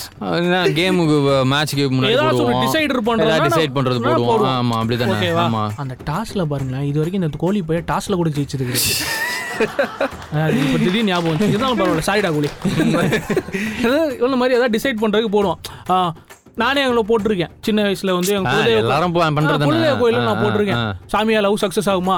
கேமுக்கு 0.78 1.18
மேட்ச்க்கு 1.52 1.84
முன்னாடி 1.96 2.16
போடுவோம். 2.22 2.62
டிசைடர் 2.66 3.02
ஏதாவது 3.26 3.50
டிசைட் 3.50 3.76
பண்றது 3.78 4.00
போடுவோம். 4.06 4.46
ஆமா 4.54 4.76
அப்படிதானே. 4.82 5.16
ஓகேவா 5.16 5.44
ஆமா. 5.48 5.64
அந்த 5.84 5.96
டாஸ்ல 6.10 6.46
பாருங்களேன் 6.54 6.88
இது 6.90 7.00
வரைக்கும் 7.02 7.22
இந்த 7.24 7.40
கோலி 7.44 7.62
போய் 7.70 7.84
டாஸ்ல 7.92 8.20
கூட 8.22 8.32
ஜெயிச்சது 8.38 8.66
கிடையாது. 8.68 8.96
அது 10.44 10.58
இப்ப 10.64 10.78
திடீர்னு 10.78 11.10
ஞாபகம். 11.12 11.50
இருந்தாலும் 11.52 11.80
பரவாயில்ல 11.80 12.08
சாரிடா 12.10 12.30
கோலி. 12.36 12.50
இந்த 14.26 14.38
மாதிரி 14.42 14.58
ஏதாவது 14.58 14.74
டிசைட் 14.78 15.02
பண்றதுக்கு 15.04 15.32
போடுவோம். 15.38 15.60
ஆ, 15.90 15.98
நானே 16.62 16.84
எங்களை 16.86 17.04
போட்டிருக்கேன். 17.10 17.52
சின்ன 17.66 17.80
வயசுல 17.86 18.14
வந்து 18.18 18.32
எங்க 18.36 18.52
குலதெய்வ 19.64 19.96
கோயில 20.02 20.22
நான் 20.28 20.42
போட்டிருக்கேன். 20.44 20.82
சாமியா 21.14 21.42
லவ் 21.46 21.60
சக்சஸ் 21.64 21.90
ஆகுமா. 21.94 22.16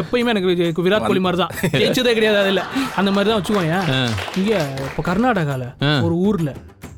எப்பயுமே 0.00 0.32
எனக்கு 0.34 0.84
விராட் 0.86 1.08
கோலி 1.08 1.22
மாதிரி 1.26 1.40
தான் 1.42 1.52
ஜெயிச்சதே 1.80 2.14
கிடையாது 2.18 2.38
அதுல 2.44 2.62
அந்த 3.00 3.10
மாதிரி 3.16 3.30
தான் 3.30 3.40
வச்சுக்கோங்க 3.40 3.78
இங்க 4.40 4.52
இப்போ 4.88 5.04
கர்நாடகால 5.10 5.64
ஒரு 6.06 6.14
ஊர்ல 6.28 6.52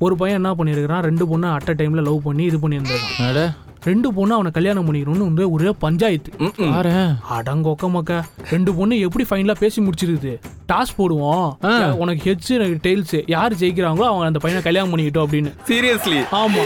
ஒரு 0.06 0.14
பையன் 0.20 0.40
என்ன 0.40 0.50
பண்ணியிருக்கிறான் 0.58 1.06
ரெண்டு 1.08 1.24
பொண்ணு 1.30 1.48
அட் 1.56 1.70
அ 1.72 1.76
டைம்ல 1.80 2.02
லவ் 2.08 2.26
பண்ணி 2.26 2.44
இது 2.50 2.58
பண்ணியிருந்திருக்கான் 2.64 3.54
ரெண்டு 3.88 4.08
பொண்ணு 4.16 4.34
அவனை 4.36 4.50
கல்யாணம் 4.56 4.86
பண்ணிக்கணும்னு 4.86 5.28
வந்து 5.28 5.44
ஒரே 5.54 5.70
பஞ்சாயத்து. 5.84 6.30
பாரேன். 6.58 7.10
அடங்கொக்க 7.36 7.90
மக்க. 7.96 8.20
ரெண்டு 8.52 8.70
பொண்ணு 8.78 8.98
எப்படி 9.06 9.24
ஃபைனலா 9.30 9.54
பேசி 9.62 9.78
முடிச்சிருக்குது 9.86 10.32
டாஸ் 10.70 10.92
போடுவோம். 10.98 11.48
உனக்கு 12.02 12.22
ஹெச் 12.28 12.48
எனக்கு 12.54 12.78
டெய்ல்ஸ் 12.86 13.16
யார் 13.34 13.52
ஜெயிக்கிறாங்களோ 13.60 14.06
அவங்க 14.10 14.24
அந்த 14.30 14.40
பையனை 14.44 14.62
கல்யாணம் 14.66 14.92
பண்ணிக்கிட்டோம் 14.92 15.26
அப்படின்னு. 15.26 15.50
சீரியஸ்லி 15.68 16.20
ஆமா. 16.40 16.62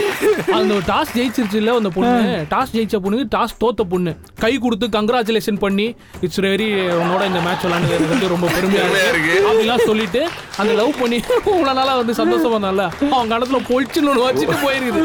அந்த 0.59 0.73
டாஸ் 0.89 1.11
ஜெயிச்சிருச்சு 1.17 1.57
இல்ல 1.61 1.75
அந்த 1.81 1.91
பொண்ணு? 1.97 2.45
டாஸ் 2.53 2.73
ஜெயிச்ச 2.75 2.99
பொண்ணு 3.05 3.19
டாஸ் 3.35 3.55
தோத்த 3.63 3.85
பொண்ணு. 3.93 4.13
கை 4.43 4.53
கொடுத்து 4.65 4.87
கங்க்ராச்சுலேஷன் 4.97 5.59
பண்ணி 5.65 5.87
இட்ஸ் 6.25 6.41
வெரி 6.47 6.69
உன்னோட 7.01 7.21
இந்த 7.31 7.41
மேட்ச் 7.47 7.65
விளாண்டு 7.67 8.31
ரொம்ப 8.35 8.49
பெருமையா 8.55 8.85
இருக்கு. 9.11 9.35
அப்படிலாம் 9.49 9.85
சொல்லிட்டு 9.91 10.23
அந்த 10.61 10.71
லவ் 10.81 10.99
பண்ணி 11.01 11.19
இவ்வளவு 11.45 11.77
நாளா 11.79 11.95
வந்து 12.01 12.15
சந்தோஷமா 12.21 12.55
இருந்தால 12.57 12.87
அவங்க 13.15 13.37
இடத்துல 13.37 13.61
பொழிச்சுன்னு 13.71 14.17
வச்சுட்டு 14.27 14.57
போயிருக்குது. 14.65 15.01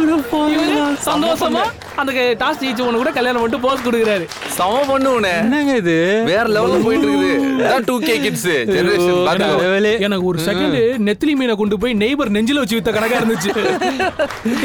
சந்தோஷமா 1.11 1.65
அந்த 2.07 2.25
டாஸ் 2.43 2.61
ஜெயிச்ச 2.63 2.81
பொண்ணு 2.87 3.01
கூட 3.03 3.13
கல்யாணம் 3.17 3.43
பண்ணிட்டு 3.43 3.65
போஸ் 3.67 3.87
கொடுக்குறாரு. 3.87 4.27
சம 4.57 4.77
பண்ணு 4.89 5.09
உன்னை. 5.15 5.31
என்னங்க 5.41 5.73
இது? 5.81 5.95
வேற 6.29 6.45
லெவல்ல 6.55 6.77
போயிட்டு 6.85 7.07
இருக்குது 7.09 7.81
டூ 7.89 7.95
கே 8.05 8.15
கிட்ஸ் 8.23 8.47
ஜெனரேஷன். 8.71 9.89
எனக்கு 10.07 10.27
ஒரு 10.31 10.39
செகண்ட் 10.47 10.77
நெத்திலி 11.09 11.33
மீனை 11.41 11.55
கொண்டு 11.61 11.77
போய் 11.83 11.95
நெய்பர் 12.03 12.33
நெஞ்சில 12.37 12.63
வச்சு 12.63 12.79
வித்த 12.79 12.91
கணக்கா 12.97 13.19
இருந்துச்சு. 13.21 13.51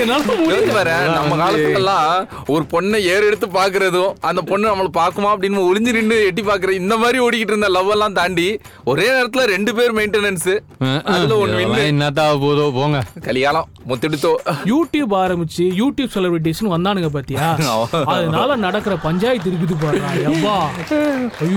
என்னால 0.04 0.20
முடியல. 0.30 0.48
யோசிச்சு 0.52 0.76
பாரு 0.78 0.94
நம்ம 1.18 1.38
காலத்துலலாம் 1.42 2.14
ஒரு 2.56 2.64
பொண்ணை 2.74 3.00
ஏறு 3.14 3.28
எடுத்து 3.30 3.50
பாக்குறதும் 3.58 4.14
அந்த 4.30 4.44
பொண்ணு 4.52 4.70
நம்மள 4.72 4.92
பாக்குமா 5.00 5.32
அப்படின்னு 5.34 5.66
ஒளிஞ்சு 5.70 5.96
நின்று 5.98 6.20
எட்டி 6.30 6.46
பாக்குற 6.50 6.74
இந்த 6.82 6.98
மாதிரி 7.04 7.20
ஓடிக்கிட்டு 7.26 7.56
இருந்த 7.56 7.72
லவ் 7.78 7.92
எல்லாம் 7.96 8.18
தாண்டி 8.20 8.48
ஒரே 8.86 9.08
நேரத்துல 9.16 9.46
ரெண்டு 9.54 9.74
பேர் 9.80 9.96
மெயின்டெனன்ஸ் 10.00 10.50
அதுல 11.14 11.34
ஒண்ணு 11.44 11.84
என்னத்தா 11.92 12.28
போதோ 12.46 12.68
போங்க. 12.80 12.98
கலிகாலம் 13.28 13.68
முத்தெடுத்தோ. 13.90 14.32
யூடியூப் 14.72 15.14
ஆரம்பிச்சு 15.22 15.64
யூடியூப் 15.80 16.12
செலிபிரிட்டிஸ்னு 16.16 16.74
வந்தானுங்க 16.76 17.12
பாத்தியா? 17.16 17.46
அதனால 18.16 18.50
நடக்கிற 18.66 18.94
பஞ்சாயத்து 19.06 19.50
இருக்குது 19.52 19.78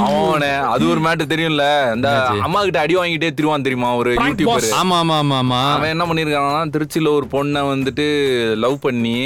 அவனே 0.06 0.50
அது 0.72 0.84
ஒரு 0.92 1.00
மேட்டர் 1.06 1.30
தெரியும்ல. 1.32 1.64
இந்த 1.96 2.08
அம்மா 2.46 2.60
கிட்ட 2.66 2.78
அடி 2.84 2.94
வாங்கிட்டே 2.98 3.30
திருவான் 3.38 3.66
தெரியுமா? 3.66 3.90
ஒரு 4.00 4.10
யூடியூபர் 4.20 4.66
ஆமா 4.80 4.96
ஆமா 5.02 5.16
ஆமா 5.22 5.36
ஆமா. 5.42 5.60
அவன் 5.76 5.92
என்ன 5.94 6.04
பண்ணிருக்கானா 6.10 6.62
திருச்சியில 6.76 7.10
ஒரு 7.18 7.26
பொண்ணை 7.34 7.62
வந்துட்டு 7.72 8.06
லவ் 8.64 8.76
பண்ணி. 8.86 9.16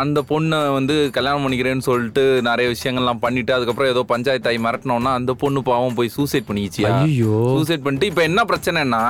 அந்த 0.00 0.18
பொண்ணை 0.30 0.60
வந்து 0.78 0.96
கல்யாணம் 1.16 1.44
பண்ணிக்கிறேன்னு 1.44 1.86
சொல்லிட்டு 1.88 2.24
நிறைய 2.48 2.66
விஷயங்கள்லாம் 2.74 3.22
பண்ணிட்டு 3.24 3.54
அதுக்கப்புறம் 3.56 3.92
ஏதோ 3.94 4.04
பஞ்சாயத்து 4.12 4.50
ஆகி 4.52 4.60
மிரட்டினோம்னா 4.66 5.12
அந்த 5.20 5.34
பொண்ணு 5.42 5.62
பாவம் 5.70 5.96
போய் 5.98 6.14
சூசைட் 6.16 6.48
பண்ணிக்கிச்சியா? 6.50 6.92
ஐயோ 7.08 7.38
சூசைட் 7.56 7.84
பண்ணிட்டு 7.86 8.10
இப்போ 8.12 8.22
என்ன 8.30 8.40
பிரச்சனைனா. 8.52 9.02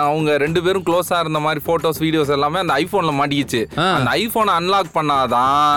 அவங்க 0.00 0.30
ரெண்டு 0.44 0.62
பேரும் 0.66 0.86
க்ளோஸா 0.88 1.18
இருந்த 1.24 1.42
மாதிரி 1.46 1.62
போட்டோஸ் 1.68 2.02
வீடியோஸ் 2.04 2.34
எல்லாமே 2.38 2.62
அந்த 2.64 2.74
ஐபோன்ல 2.82 3.14
மாட்டிக்கிச்சு. 3.20 3.62
அந்த 3.96 4.10
ஐபோனை 4.22 4.54
அன்லாக் 4.60 4.94
பண்ணாதான் 4.98 5.72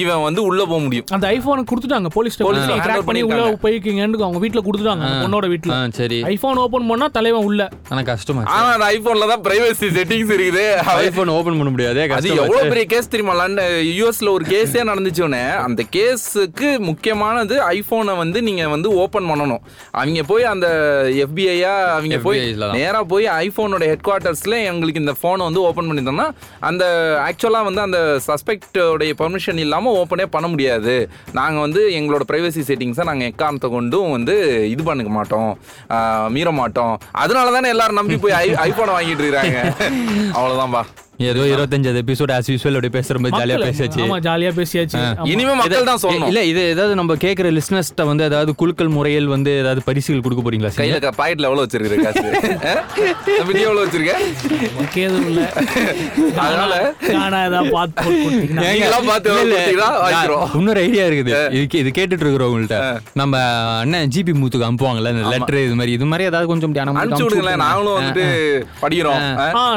இவன் 0.00 0.24
வந்து 0.26 0.40
உள்ள 0.48 0.60
போக 0.70 0.80
முடியும். 0.86 1.06
அந்த 1.16 1.26
ஐபோன் 1.34 1.68
கொடுத்துட்டாங்க 1.70 2.10
போலீஸ் 2.18 2.38
over 2.42 3.02
பண்ணி 3.08 3.22
உள்ள. 3.28 3.42
போய்க்கிங்கன்னு 3.64 4.22
அவங்க 4.26 4.40
வீட்ல 4.44 4.60
கொடுத்துட்டாங்க 4.66 5.08
பொண்ணோட 5.24 5.46
வீட்ல. 5.52 5.74
சரி. 5.98 6.18
ஐபோன் 6.32 6.60
ஓபன் 6.64 6.88
பண்ணா 6.90 7.06
தலைவன் 7.16 7.46
உள்ள. 7.48 7.62
ஆனா 7.90 8.00
கஷ்டமா 8.10 8.42
ஆனா 8.56 8.68
அந்த 8.76 8.86
ஐபோன்ல 8.94 9.28
தான் 9.32 9.42
பிரைவசி 9.46 9.88
செட்டிங்ஸ் 9.96 10.32
இருக்குது. 10.36 10.64
ஐபோன் 11.04 11.32
ஓபன் 11.36 11.58
பண்ண 11.60 11.70
முடியாதே 11.74 12.04
அது. 12.18 12.30
எவ்வளவு 12.42 12.70
பெரிய 12.72 12.86
கேஸ் 12.92 13.10
தெரியுமா 13.14 13.34
லண்டன் 13.40 13.74
யூஎஸ்ல 13.98 14.32
ஒரு 14.36 14.46
கேஸே 14.52 14.82
நடந்துச்சுன்னு 14.90 15.42
அந்த 15.66 15.84
கேஸுக்கு 15.96 16.70
முக்கியமானது 16.88 17.56
ஐபோனை 17.76 18.14
வந்து 18.22 18.38
நீங்க 18.48 18.64
வந்து 18.74 18.90
ஓபன் 19.02 19.28
பண்ணணும். 19.30 19.62
அவங்க 20.00 20.24
போய் 20.32 20.44
அந்த 20.52 20.68
எஃபிஐயா 21.24 21.74
அவங்க 21.96 22.18
போய். 22.26 22.40
நேரா 22.78 23.02
போய் 23.12 23.26
ஐபோனோட 23.44 23.84
ஹெட் 23.92 24.06
குவார்ட்டர்ஸ்ல 24.08 24.56
எங்களுக்கு 24.72 25.02
இந்த 25.04 25.14
போனை 25.22 25.44
வந்து 25.48 25.62
ஓபன் 25.68 25.88
பண்ணிட்டோம்னா 25.90 26.28
அந்த 26.70 26.84
ஆக்சுவலா 27.28 27.62
வந்து 27.68 27.82
அந்த 27.86 28.00
சஸ்பெக்டோடைய 28.26 29.12
பெர்மிஷன் 29.22 29.62
இல்லாம 29.64 29.92
ஓப்பனே 30.00 30.26
பண்ண 30.34 30.46
முடியாது. 30.54 30.96
நாங்க 31.38 31.58
வந்து 31.64 31.80
எங்களோட 32.08 32.26
பிரைவசி 32.30 32.60
செட்டிங்ஸை 32.68 33.04
நாங்க 33.08 33.24
எக்காரணத்தை 33.30 33.68
கொண்டும் 33.70 34.12
வந்து 34.16 34.34
இது 34.74 34.82
பண்ணிக்க 34.88 35.10
மாட்டோம். 35.16 35.50
மீற 36.36 36.48
மாட்டோம். 36.60 36.94
அதனால 37.24 37.52
தானே 37.56 37.68
எல்லாரும் 37.74 38.00
நம்பி 38.00 38.16
போய் 38.24 38.36
ஐ 38.44 38.46
ஐபோனை 38.68 38.94
வாங்கிட்டு 38.96 39.24
இருக்காங்க 39.26 39.58
அவ்வளவுதான்பா. 40.38 40.82
ஏதோ 41.18 41.44
இருபத்தஞ்சாவது 41.52 42.00
எபிசோட் 42.02 42.32
ஆஸ் 42.34 42.48
யூஸ்வல் 42.50 42.76
அப்படி 42.78 42.90
பேசுற 42.96 43.16
மாதிரி 43.22 43.38
ஜாலியா 43.40 43.56
பேசியாச்சு. 43.68 44.00
ஆமா 44.04 44.18
ஜாலியா 44.26 44.50
பேசியாச்சு. 44.58 44.98
இனிமே 45.32 45.54
மக்கள் 45.60 45.88
தான் 45.88 46.00
சொல்லணும். 46.02 46.28
இல்ல 46.30 46.40
இது 46.50 46.60
ஏதாவது 46.74 46.94
நம்ம 47.00 47.14
கேக்குற 47.24 47.48
லிஸ்னஸ்ட்ட 47.56 48.04
வந்து 48.10 48.24
ஏதாவது 48.28 48.50
குழுக்கள் 48.60 48.90
முறையில் 48.96 49.26
வந்து 49.32 49.50
ஏதாவது 49.62 49.80
பரிசுகள் 49.88 50.22
கொடுக்க 50.26 50.42
போறீங்களா? 50.46 50.70
கையில 50.78 50.98
பாக்கெட்ல 51.20 51.48
எவ்வளவு 51.48 51.64
வச்சிருக்க 51.64 52.04
காசு? 52.06 52.22
வீடியோ 53.48 53.64
எவ்வளவு 53.70 53.84
வச்சிருக்க? 53.86 54.14
இல்ல. 55.30 55.42
அதனால? 56.44 56.72
காணா 57.08 57.40
ஏதாவது 57.48 57.72
பார்த்து 57.76 57.96
போட்டு 58.04 58.22
கொடுத்தீங்கன்னா. 58.24 58.64
ஏங்க, 58.68 58.76
நீங்களா 58.76 59.00
பார்த்து. 59.10 59.34
இன்னொரு 60.60 60.80
ஐடியா 60.86 61.04
இருக்குது. 61.10 61.34
இதுக்கு 61.58 61.82
இது 61.82 61.92
கேட்டுட்டு 61.98 62.24
இருக்கிறவங்கள்ட்ட 62.26 62.78
நம்ம 63.22 63.34
அண்ணன் 63.82 64.14
ஜிபி 64.16 64.34
மூத்துக்கு 64.40 64.68
அனுப்புவாங்கல்ல 64.70 65.14
இந்த 65.16 65.26
லெட்டர் 65.34 65.60
இது 65.66 65.76
மாதிரி. 65.80 65.92
இது 65.98 66.08
மாதிரி 66.12 66.28
ஏதாவது 66.30 66.50
கொஞ்சம் 66.52 66.74
அனுப்பிச்சு 66.86 67.26
விடுங்களேன். 67.26 67.62
நாங்களும் 67.66 67.98
வந்துட்டு 67.98 68.24
படிக்கிறோம். 68.84 69.20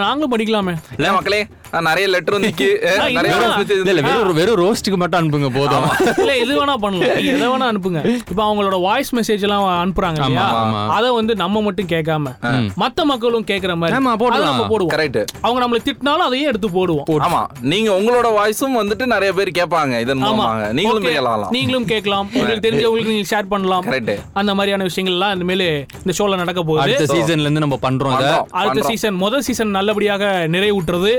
நாங்களும் 0.08 0.34
படிக்கலாமே. 0.38 0.76
இல்ல 0.98 1.10
மக்களே 1.32 1.42
ஆ, 1.58 1.61
நிறைய 1.80 2.08
லெட்டர் 2.08 2.34
வந்து 2.34 2.48
நிக்கி 2.48 2.68
ஆ, 2.88 3.04
ஆ, 3.04 3.10
நிறைய 3.10 3.36
வெறும் 4.08 4.34
வெறும் 4.34 4.60
ரோஸ்ட்டுக்கு 4.62 4.96
மட்டும் 4.96 5.20
அனுப்புங்க 5.22 5.50
போதும். 5.56 5.86
இல்ல 6.18 6.38
எது 6.38 6.66
வேணா 6.66 6.76
பண்ணலாம். 6.76 7.18
எதை 7.26 7.48
வேணா 7.48 7.68
அனுப்புங்க. 7.72 8.00
இப்போ 8.30 8.54
அவங்களோட 8.54 8.82
வாய்ஸ் 8.82 9.16
மெசேஜ் 9.16 9.42
எல்லாம் 9.42 9.66
அனுப்புறாங்க 9.84 10.20
இல்லையா. 10.20 10.46
அத 10.88 11.12
வந்து 11.12 11.36
நம்ம 11.36 11.62
மட்டும் 11.62 11.86
கேட்காம 11.86 12.34
மத்த 12.78 13.04
மக்களும் 13.04 13.46
கேக்குற 13.46 13.76
மாதிரி. 13.76 13.98
நம்ம 13.98 14.16
போடுவோம். 14.16 14.92
கரெக்ட் 14.94 15.26
அவங்க 15.42 15.62
நம்மள 15.62 15.82
திட்டினாலும் 15.82 16.28
அதையே 16.28 16.46
எடுத்து 16.46 16.70
போடுவோம். 16.70 17.08
ஆமா 17.20 17.42
நீங்க 17.62 17.92
உங்களோட 17.92 18.28
வாய்ஸும் 18.34 18.78
வந்துட்டு 18.78 19.06
நிறைய 19.06 19.34
பேர் 19.34 19.52
கேட்பாங்க 19.58 20.00
இதன் 20.00 20.18
ஆமா. 20.18 20.20
மூலமாக. 20.20 20.74
நீங்களும். 20.74 21.02
கேட்கலாம். 21.02 21.48
நீங்களும் 21.50 21.86
கேட்கலாம். 21.86 22.30
உங்களுக்கு 22.34 22.70
தெரிஞ்சவங்களுக்கு 22.70 23.06
நீங்க 23.06 23.36
ஷேர் 23.36 23.48
பண்ணலாம். 23.50 23.84
கரெக்ட் 23.86 24.20
அந்த 24.34 24.54
மாதிரியான 24.54 24.84
விஷயங்கள் 24.84 25.18
எல்லாம் 25.18 25.34
இந்த 25.34 25.46
மேல 25.46 25.64
இந்த 26.04 26.14
ஷோல 26.18 26.36
நடக்க 26.36 26.64
போகுது. 26.64 26.82
அடுத்த 26.82 27.14
சீசன்ல 27.14 27.40
இருந்து 27.40 27.60
நம்ம 27.60 27.80
பண்றோம். 27.82 28.46
அடுத்த. 28.52 28.88
சீசன் 28.88 29.14
முதல் 29.16 29.42
சீசன் 29.42 29.70
நல்லபடியாக 29.70 30.48
நிறைவுற்றது. 30.52 31.12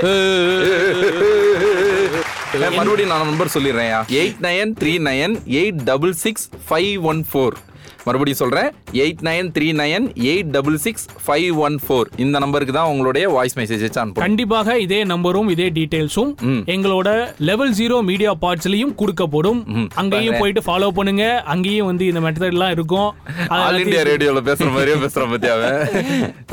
மறுபடியும் 2.77 3.11
நான் 3.11 3.25
நம்பர் 3.25 3.53
சொல்லிடுறேன் 3.53 3.93
eight 4.19 4.41
nine 4.41 4.73
three 4.81 4.93
nine 5.09 5.35
eight 5.59 5.81
double 5.83 6.13
six 6.23 6.45
five 6.67 6.91
one 7.11 7.21
four. 7.31 7.55
மறுபடியும் 8.05 8.41
சொல்றேன். 8.41 8.69
Eight 9.03 9.21
nine 9.29 9.49
three 9.55 9.67
nine 9.81 10.05
eight 10.31 10.51
double 10.55 10.77
six 10.85 11.05
five 11.25 11.59
one 11.65 11.75
four. 11.83 12.07
இந்த 12.23 12.35
நம்பருக்கு 12.43 12.73
தான் 12.77 12.89
உங்களுடைய 12.93 13.25
வாய்ஸ் 13.35 13.57
மெசேஜ் 13.59 13.83
அனுப்பணும் 14.01 14.25
கண்டிப்பாக 14.25 14.77
இதே 14.85 14.99
நம்பரும் 15.11 15.49
இதே 15.55 15.67
டீடைல்ஸும். 15.77 16.31
எங்களோட 16.75 17.09
லெவல் 17.49 17.73
ஜீரோ 17.79 17.97
மீடியா 18.09 18.33
பார்ட்ஸ்லயும் 18.43 18.93
கொடுக்கப்படும். 19.01 19.61
அங்கேயும் 20.01 20.39
போயிட்டு 20.41 20.63
ஃபாலோ 20.67 20.89
பண்ணுங்க. 20.99 21.25
அங்கேயும் 21.53 21.89
வந்து 21.91 22.03
இந்த 22.11 22.21
மெத்தட் 22.25 22.53
எல்லாம் 22.55 22.73
இருக்கும். 22.77 23.09
ஆல் 23.57 23.81
இந்தியா 23.83 24.03
ரேடியோல 24.11 24.43
பேசுற 24.49 24.67
மாதிரியே 24.75 24.97
பேசுற 25.05 25.27
பத்தியாவ 25.33 25.61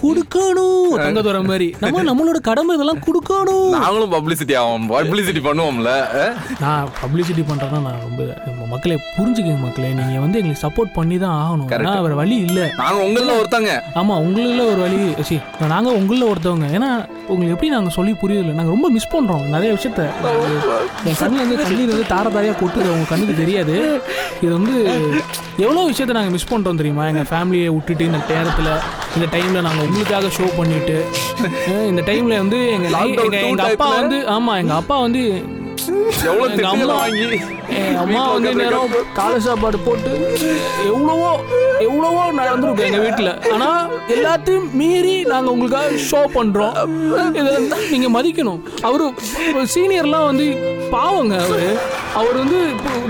கொடுக்கணும். 0.03 0.95
தங்கதுரை 1.05 1.43
மாதிரி. 1.51 1.69
நம்ம 1.85 2.05
நம்மளோட 2.11 2.41
கடமை 2.51 2.75
இதெல்லாம் 2.79 3.03
கொடுக்கணும். 3.09 3.71
நாங்களும் 3.85 4.15
பப்ளிசிட்டி 4.17 4.57
ஆகும் 4.63 4.89
பப்ளிசிட்டி 4.95 5.43
பண்ணுவோம்ல? 5.49 5.93
நான் 6.65 6.91
பப்ளிசிட்டி 7.03 7.45
பண்றேன்னா 7.53 7.81
நான் 7.89 8.03
ரொம்ப 8.09 8.23
மக்களே 8.73 8.97
புரிஞ்சுக்கங்க 9.17 9.61
மக்களே. 9.65 9.89
நீங்க 9.99 10.19
வந்து 10.25 10.39
எங்களுக்கு 10.41 10.63
சப்போர்ட் 10.65 10.91
பண்ணி 10.97 11.17
தான் 11.23 11.37
ஆகணும். 11.43 11.69
ஏன்னா 11.77 11.93
வேற 12.07 12.15
வழி 12.21 12.37
இல்ல. 12.47 12.61
நாங்க 12.81 12.99
உங்கள 13.09 13.31
ஒருத்தங்க. 13.41 13.71
ஆமா 14.01 14.15
உங்களில் 14.25 14.63
ஒரு 14.73 14.81
வழி. 14.85 14.99
சி 15.29 15.37
நாங்க 15.73 15.91
உங்களில் 16.01 16.29
ஒருத்தவங்க. 16.31 16.67
ஏன்னா 16.77 16.91
உங்களுக்கு 17.33 17.55
எப்படி 17.57 17.71
நாங்க 17.75 17.91
சொல்லி 17.97 18.13
புரியல 18.23 18.55
நாங்க 18.59 18.73
ரொம்ப 18.77 18.89
மிஸ் 18.97 19.11
பண்றோம் 19.15 19.45
நிறைய 19.55 19.71
விஷயத்த. 19.77 20.03
என் 21.09 21.21
கண்ணுல 21.23 21.43
இருந்து 21.43 21.59
கண்ணீர் 21.65 21.93
வந்து 21.95 22.09
தார 22.15 22.27
தாரையா 22.37 22.55
கொட்டுது 22.63 22.89
உங்க 22.97 23.09
கண்ணுக்கு 23.13 23.37
தெரியாது. 23.43 23.77
இது 24.45 24.53
வந்து 24.59 24.75
எவ்வளோ 25.65 25.85
விஷயத்த 25.93 26.19
நாங்க 26.19 26.33
மிஸ் 26.37 26.51
பண்றோம் 26.53 26.81
தெரியுமா? 26.81 27.07
எங்க 27.13 27.25
ஃபேமிலியை 27.31 27.71
விட்டுட்டு 27.77 28.09
இந்த 28.11 28.21
நேரத்துல 28.33 28.69
இந்த 29.17 29.27
டைம்ல 29.37 29.61
நாங்க 29.69 29.81
உங்களுக்காக 29.89 30.31
ஷோ 30.39 30.47
பண்ணிட்டு 30.59 30.97
இந்த 31.93 32.03
டைம்ல 32.11 32.37
வந்து 32.45 32.61
எங்க 32.77 32.89
Lockdown 32.97 33.25
எங்க 33.27 33.41
two 33.41 33.49
எங்க 33.53 33.65
அப்பா? 33.71 33.89
வந்து 34.01 34.19
ஆமா 34.37 34.53
எங்க 34.63 34.75
அப்பா 34.81 34.99
வந்து 35.07 35.23
எவ்வளவு 36.25 36.57
அம்மா 36.57 36.93
வாங்கி 36.93 37.41
அம்மா 37.97 38.23
வந்து 38.33 38.53
நேரம் 38.55 38.95
காலை 39.13 39.39
சாப்பாடு 39.41 39.79
போட்டு 39.79 40.13
எவ்வளவோ 40.87 41.31
எவ்வளவோ 41.87 42.23
நடந்திருக்கும் 42.39 42.89
எங்க 42.89 43.03
வீட்டுல 43.07 43.31
ஆனா 43.53 43.69
எல்லாத்தையும் 44.15 44.69
மீறி 44.81 45.15
நாங்க 45.33 45.51
உங்களுக்காக 45.55 46.01
ஷோ 46.11 46.21
பண்றோம். 46.37 46.75
இதை 47.41 47.53
நீங்க 47.93 48.09
மதிக்கணும். 48.17 48.61
அவரு 48.89 49.07
சீனியர்லாம் 49.75 50.29
வந்து 50.31 50.47
பாவங்க 50.91 51.35
அவரு. 51.47 51.69
அவர் 52.21 52.37
வந்து 52.43 52.61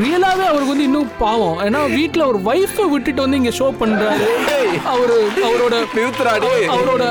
ரியலாவே 0.05 0.45
அவருக்கு 0.51 0.73
வந்து 0.73 0.89
இன்னும் 0.89 1.11
பாவம். 1.19 1.59
ஏன்னா 1.67 1.81
வீட்டுல 1.97 2.27
ஒரு 2.31 2.41
ஒய்ஃபை 2.51 2.87
விட்டுட்டு 2.95 3.25
வந்து 3.25 3.41
இங்க 3.41 3.53
ஷோ 3.59 3.69
பண்றாரு. 3.81 4.27
அவரு 4.95 5.17
அவரோட 5.49 5.77
அவரோட 6.77 7.05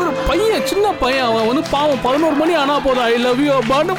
ஒரு 0.00 0.10
பையன் 0.28 0.66
சின்ன 0.72 0.92
பையன். 1.04 1.26
அவன் 1.30 1.48
வந்து 1.50 1.64
பாவம். 1.70 2.02
பதினோரு 2.02 2.36
மணி 2.42 2.54
ஆனா 2.62 2.76
போதும். 2.86 3.06
ஐ 3.10 3.16
லவ் 3.26 3.44
யூ 3.46 3.52
அப்பான்னு 3.60 3.96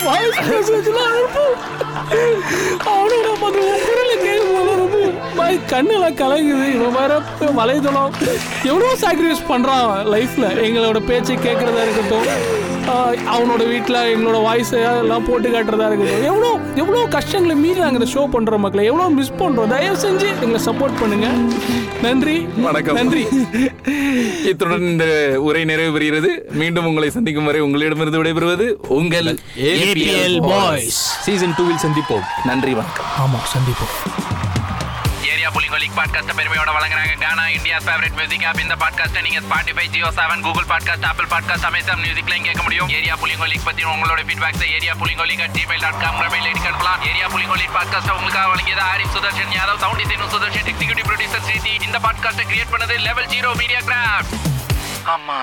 அவனோட 2.91 3.27
அந்த 3.47 3.59
குரலை 3.87 4.15
கேட்கும் 4.23 4.80
வாய் 5.51 5.69
கண்ணெல்லாம் 5.71 6.17
கலங்குது. 6.21 6.65
இவன் 6.75 6.95
வேற 6.99 7.13
வலைதளம் 7.59 8.11
எவ்வளோ 8.69 8.89
சாக்ரிஃபைஸ் 9.03 9.47
பண்றான் 9.51 9.87
லைஃப்ல 10.13 10.45
எங்களோட 10.67 10.99
பேச்சை 11.09 11.35
கேட்கறதா 11.45 11.81
இருக்கட்டும். 11.85 12.27
அவனோட 13.33 13.63
வீட்டில் 13.71 13.97
எங்களோட 14.13 14.37
வாய்ஸை 14.45 14.79
எல்லாம் 15.01 15.25
போட்டு 15.27 15.47
காட்டுறதா 15.55 15.87
இருக்கட்டும். 15.89 16.23
எவ்வளோ 16.29 16.49
எவ்வளோ 16.81 17.01
கஷ்டங்களை 17.15 17.55
மீறி 17.63 17.79
நாங்கள் 17.83 17.99
இந்த 17.99 18.09
ஷோ 18.13 18.23
பண்றோம் 18.35 18.63
மக்களை. 18.65 18.85
எவ்வளோ 18.91 19.07
மிஸ் 19.17 19.33
பண்றோம். 19.41 19.71
தயவு 19.73 19.97
செஞ்சு 20.05 20.27
எங்களை 20.43 20.61
சப்போர்ட் 20.69 20.99
பண்ணுங்க. 21.01 21.27
நன்றி. 22.05 22.35
வணக்கம். 22.67 22.97
நன்றி. 22.99 23.23
இத்துடன் 24.51 24.87
இந்த 24.93 25.07
உரை 25.47 25.63
நிறைவு 25.71 25.93
பெறுகிறது 25.97 26.31
மீண்டும் 26.61 26.89
உங்களை 26.91 27.09
சந்திக்கும் 27.17 27.49
வரை 27.51 27.61
உங்களிடமிருந்து 27.67 28.21
விடைபெறுவது 28.23 28.67
உங்கள் 28.99 29.31
boys. 30.51 30.99
சீசன் 31.27 31.57
டூவில் 31.59 31.83
சந்திப்போம். 31.87 32.27
நன்றி 32.51 32.73
வணக்கம். 32.81 33.11
ஆமா 33.25 33.41
சந்திப்போம். 33.55 34.39
ஏரியா 35.81 35.95
பாட்காஸ்ட் 35.97 36.37
பெருமையோட 36.37 36.71
வழங்குறாங்க. 36.77 37.13
Gaana 37.21 37.47
India 37.49 37.77
favourite 37.77 38.15
music 38.17 38.43
app 38.49 38.59
இந்த 38.59 38.75
பாட்காஸ்ட் 38.81 39.21
நீங்க 39.25 39.39
Spotify 39.45 39.85
Jio 39.93 40.09
Saavn 40.17 40.41
Google 40.45 40.67
podcast 40.71 41.05
Apple 41.09 41.25
podcast 41.33 41.65
Amazon 41.69 42.01
மியூசிக்லையும் 42.03 42.45
கேட்க 42.47 42.61
முடியும். 42.63 42.89
ஏரியா 42.89 43.15
புலிங்கோ 43.21 43.47
லீக் 43.51 43.65
பத்தி 43.65 43.83
உங்களோட 43.83 44.21
feedbacks 44.27 44.65
area 44.75 44.93
Pullingo 44.93 45.25
at 45.45 45.55
Gmail 45.57 45.81
dot 45.81 45.99
com 45.99 46.31
mail 46.33 46.47
ID 46.51 46.61
அனுப்பலாம். 46.71 47.01
ஏரியா 47.09 47.27
புலிங்கோ 47.27 47.57
லீக் 47.61 47.75
பாட்காஸ்ட் 47.77 48.15
உங்களுக்காக 48.17 48.47
வழங்கியது 48.55 48.83
Arif 48.93 49.13
Sudharshan 49.17 49.53
Yadav 49.59 49.77
sound 49.77 50.01
design 50.01 50.33
Sudharshan 50.35 50.69
executive 50.73 51.07
producer 51.11 51.45
Sridhi 51.47 51.73
இந்த 51.81 51.99
பாட்காஸ்ட்டை 51.99 52.47
create 52.51 52.73
பண்ணது 52.75 52.97
லெவல் 52.99 53.25
ஜீரோ 53.25 53.55
மீடியா 53.55 53.79
கிராஃப்ட் 53.79 54.35
ஆமா. 55.15 55.39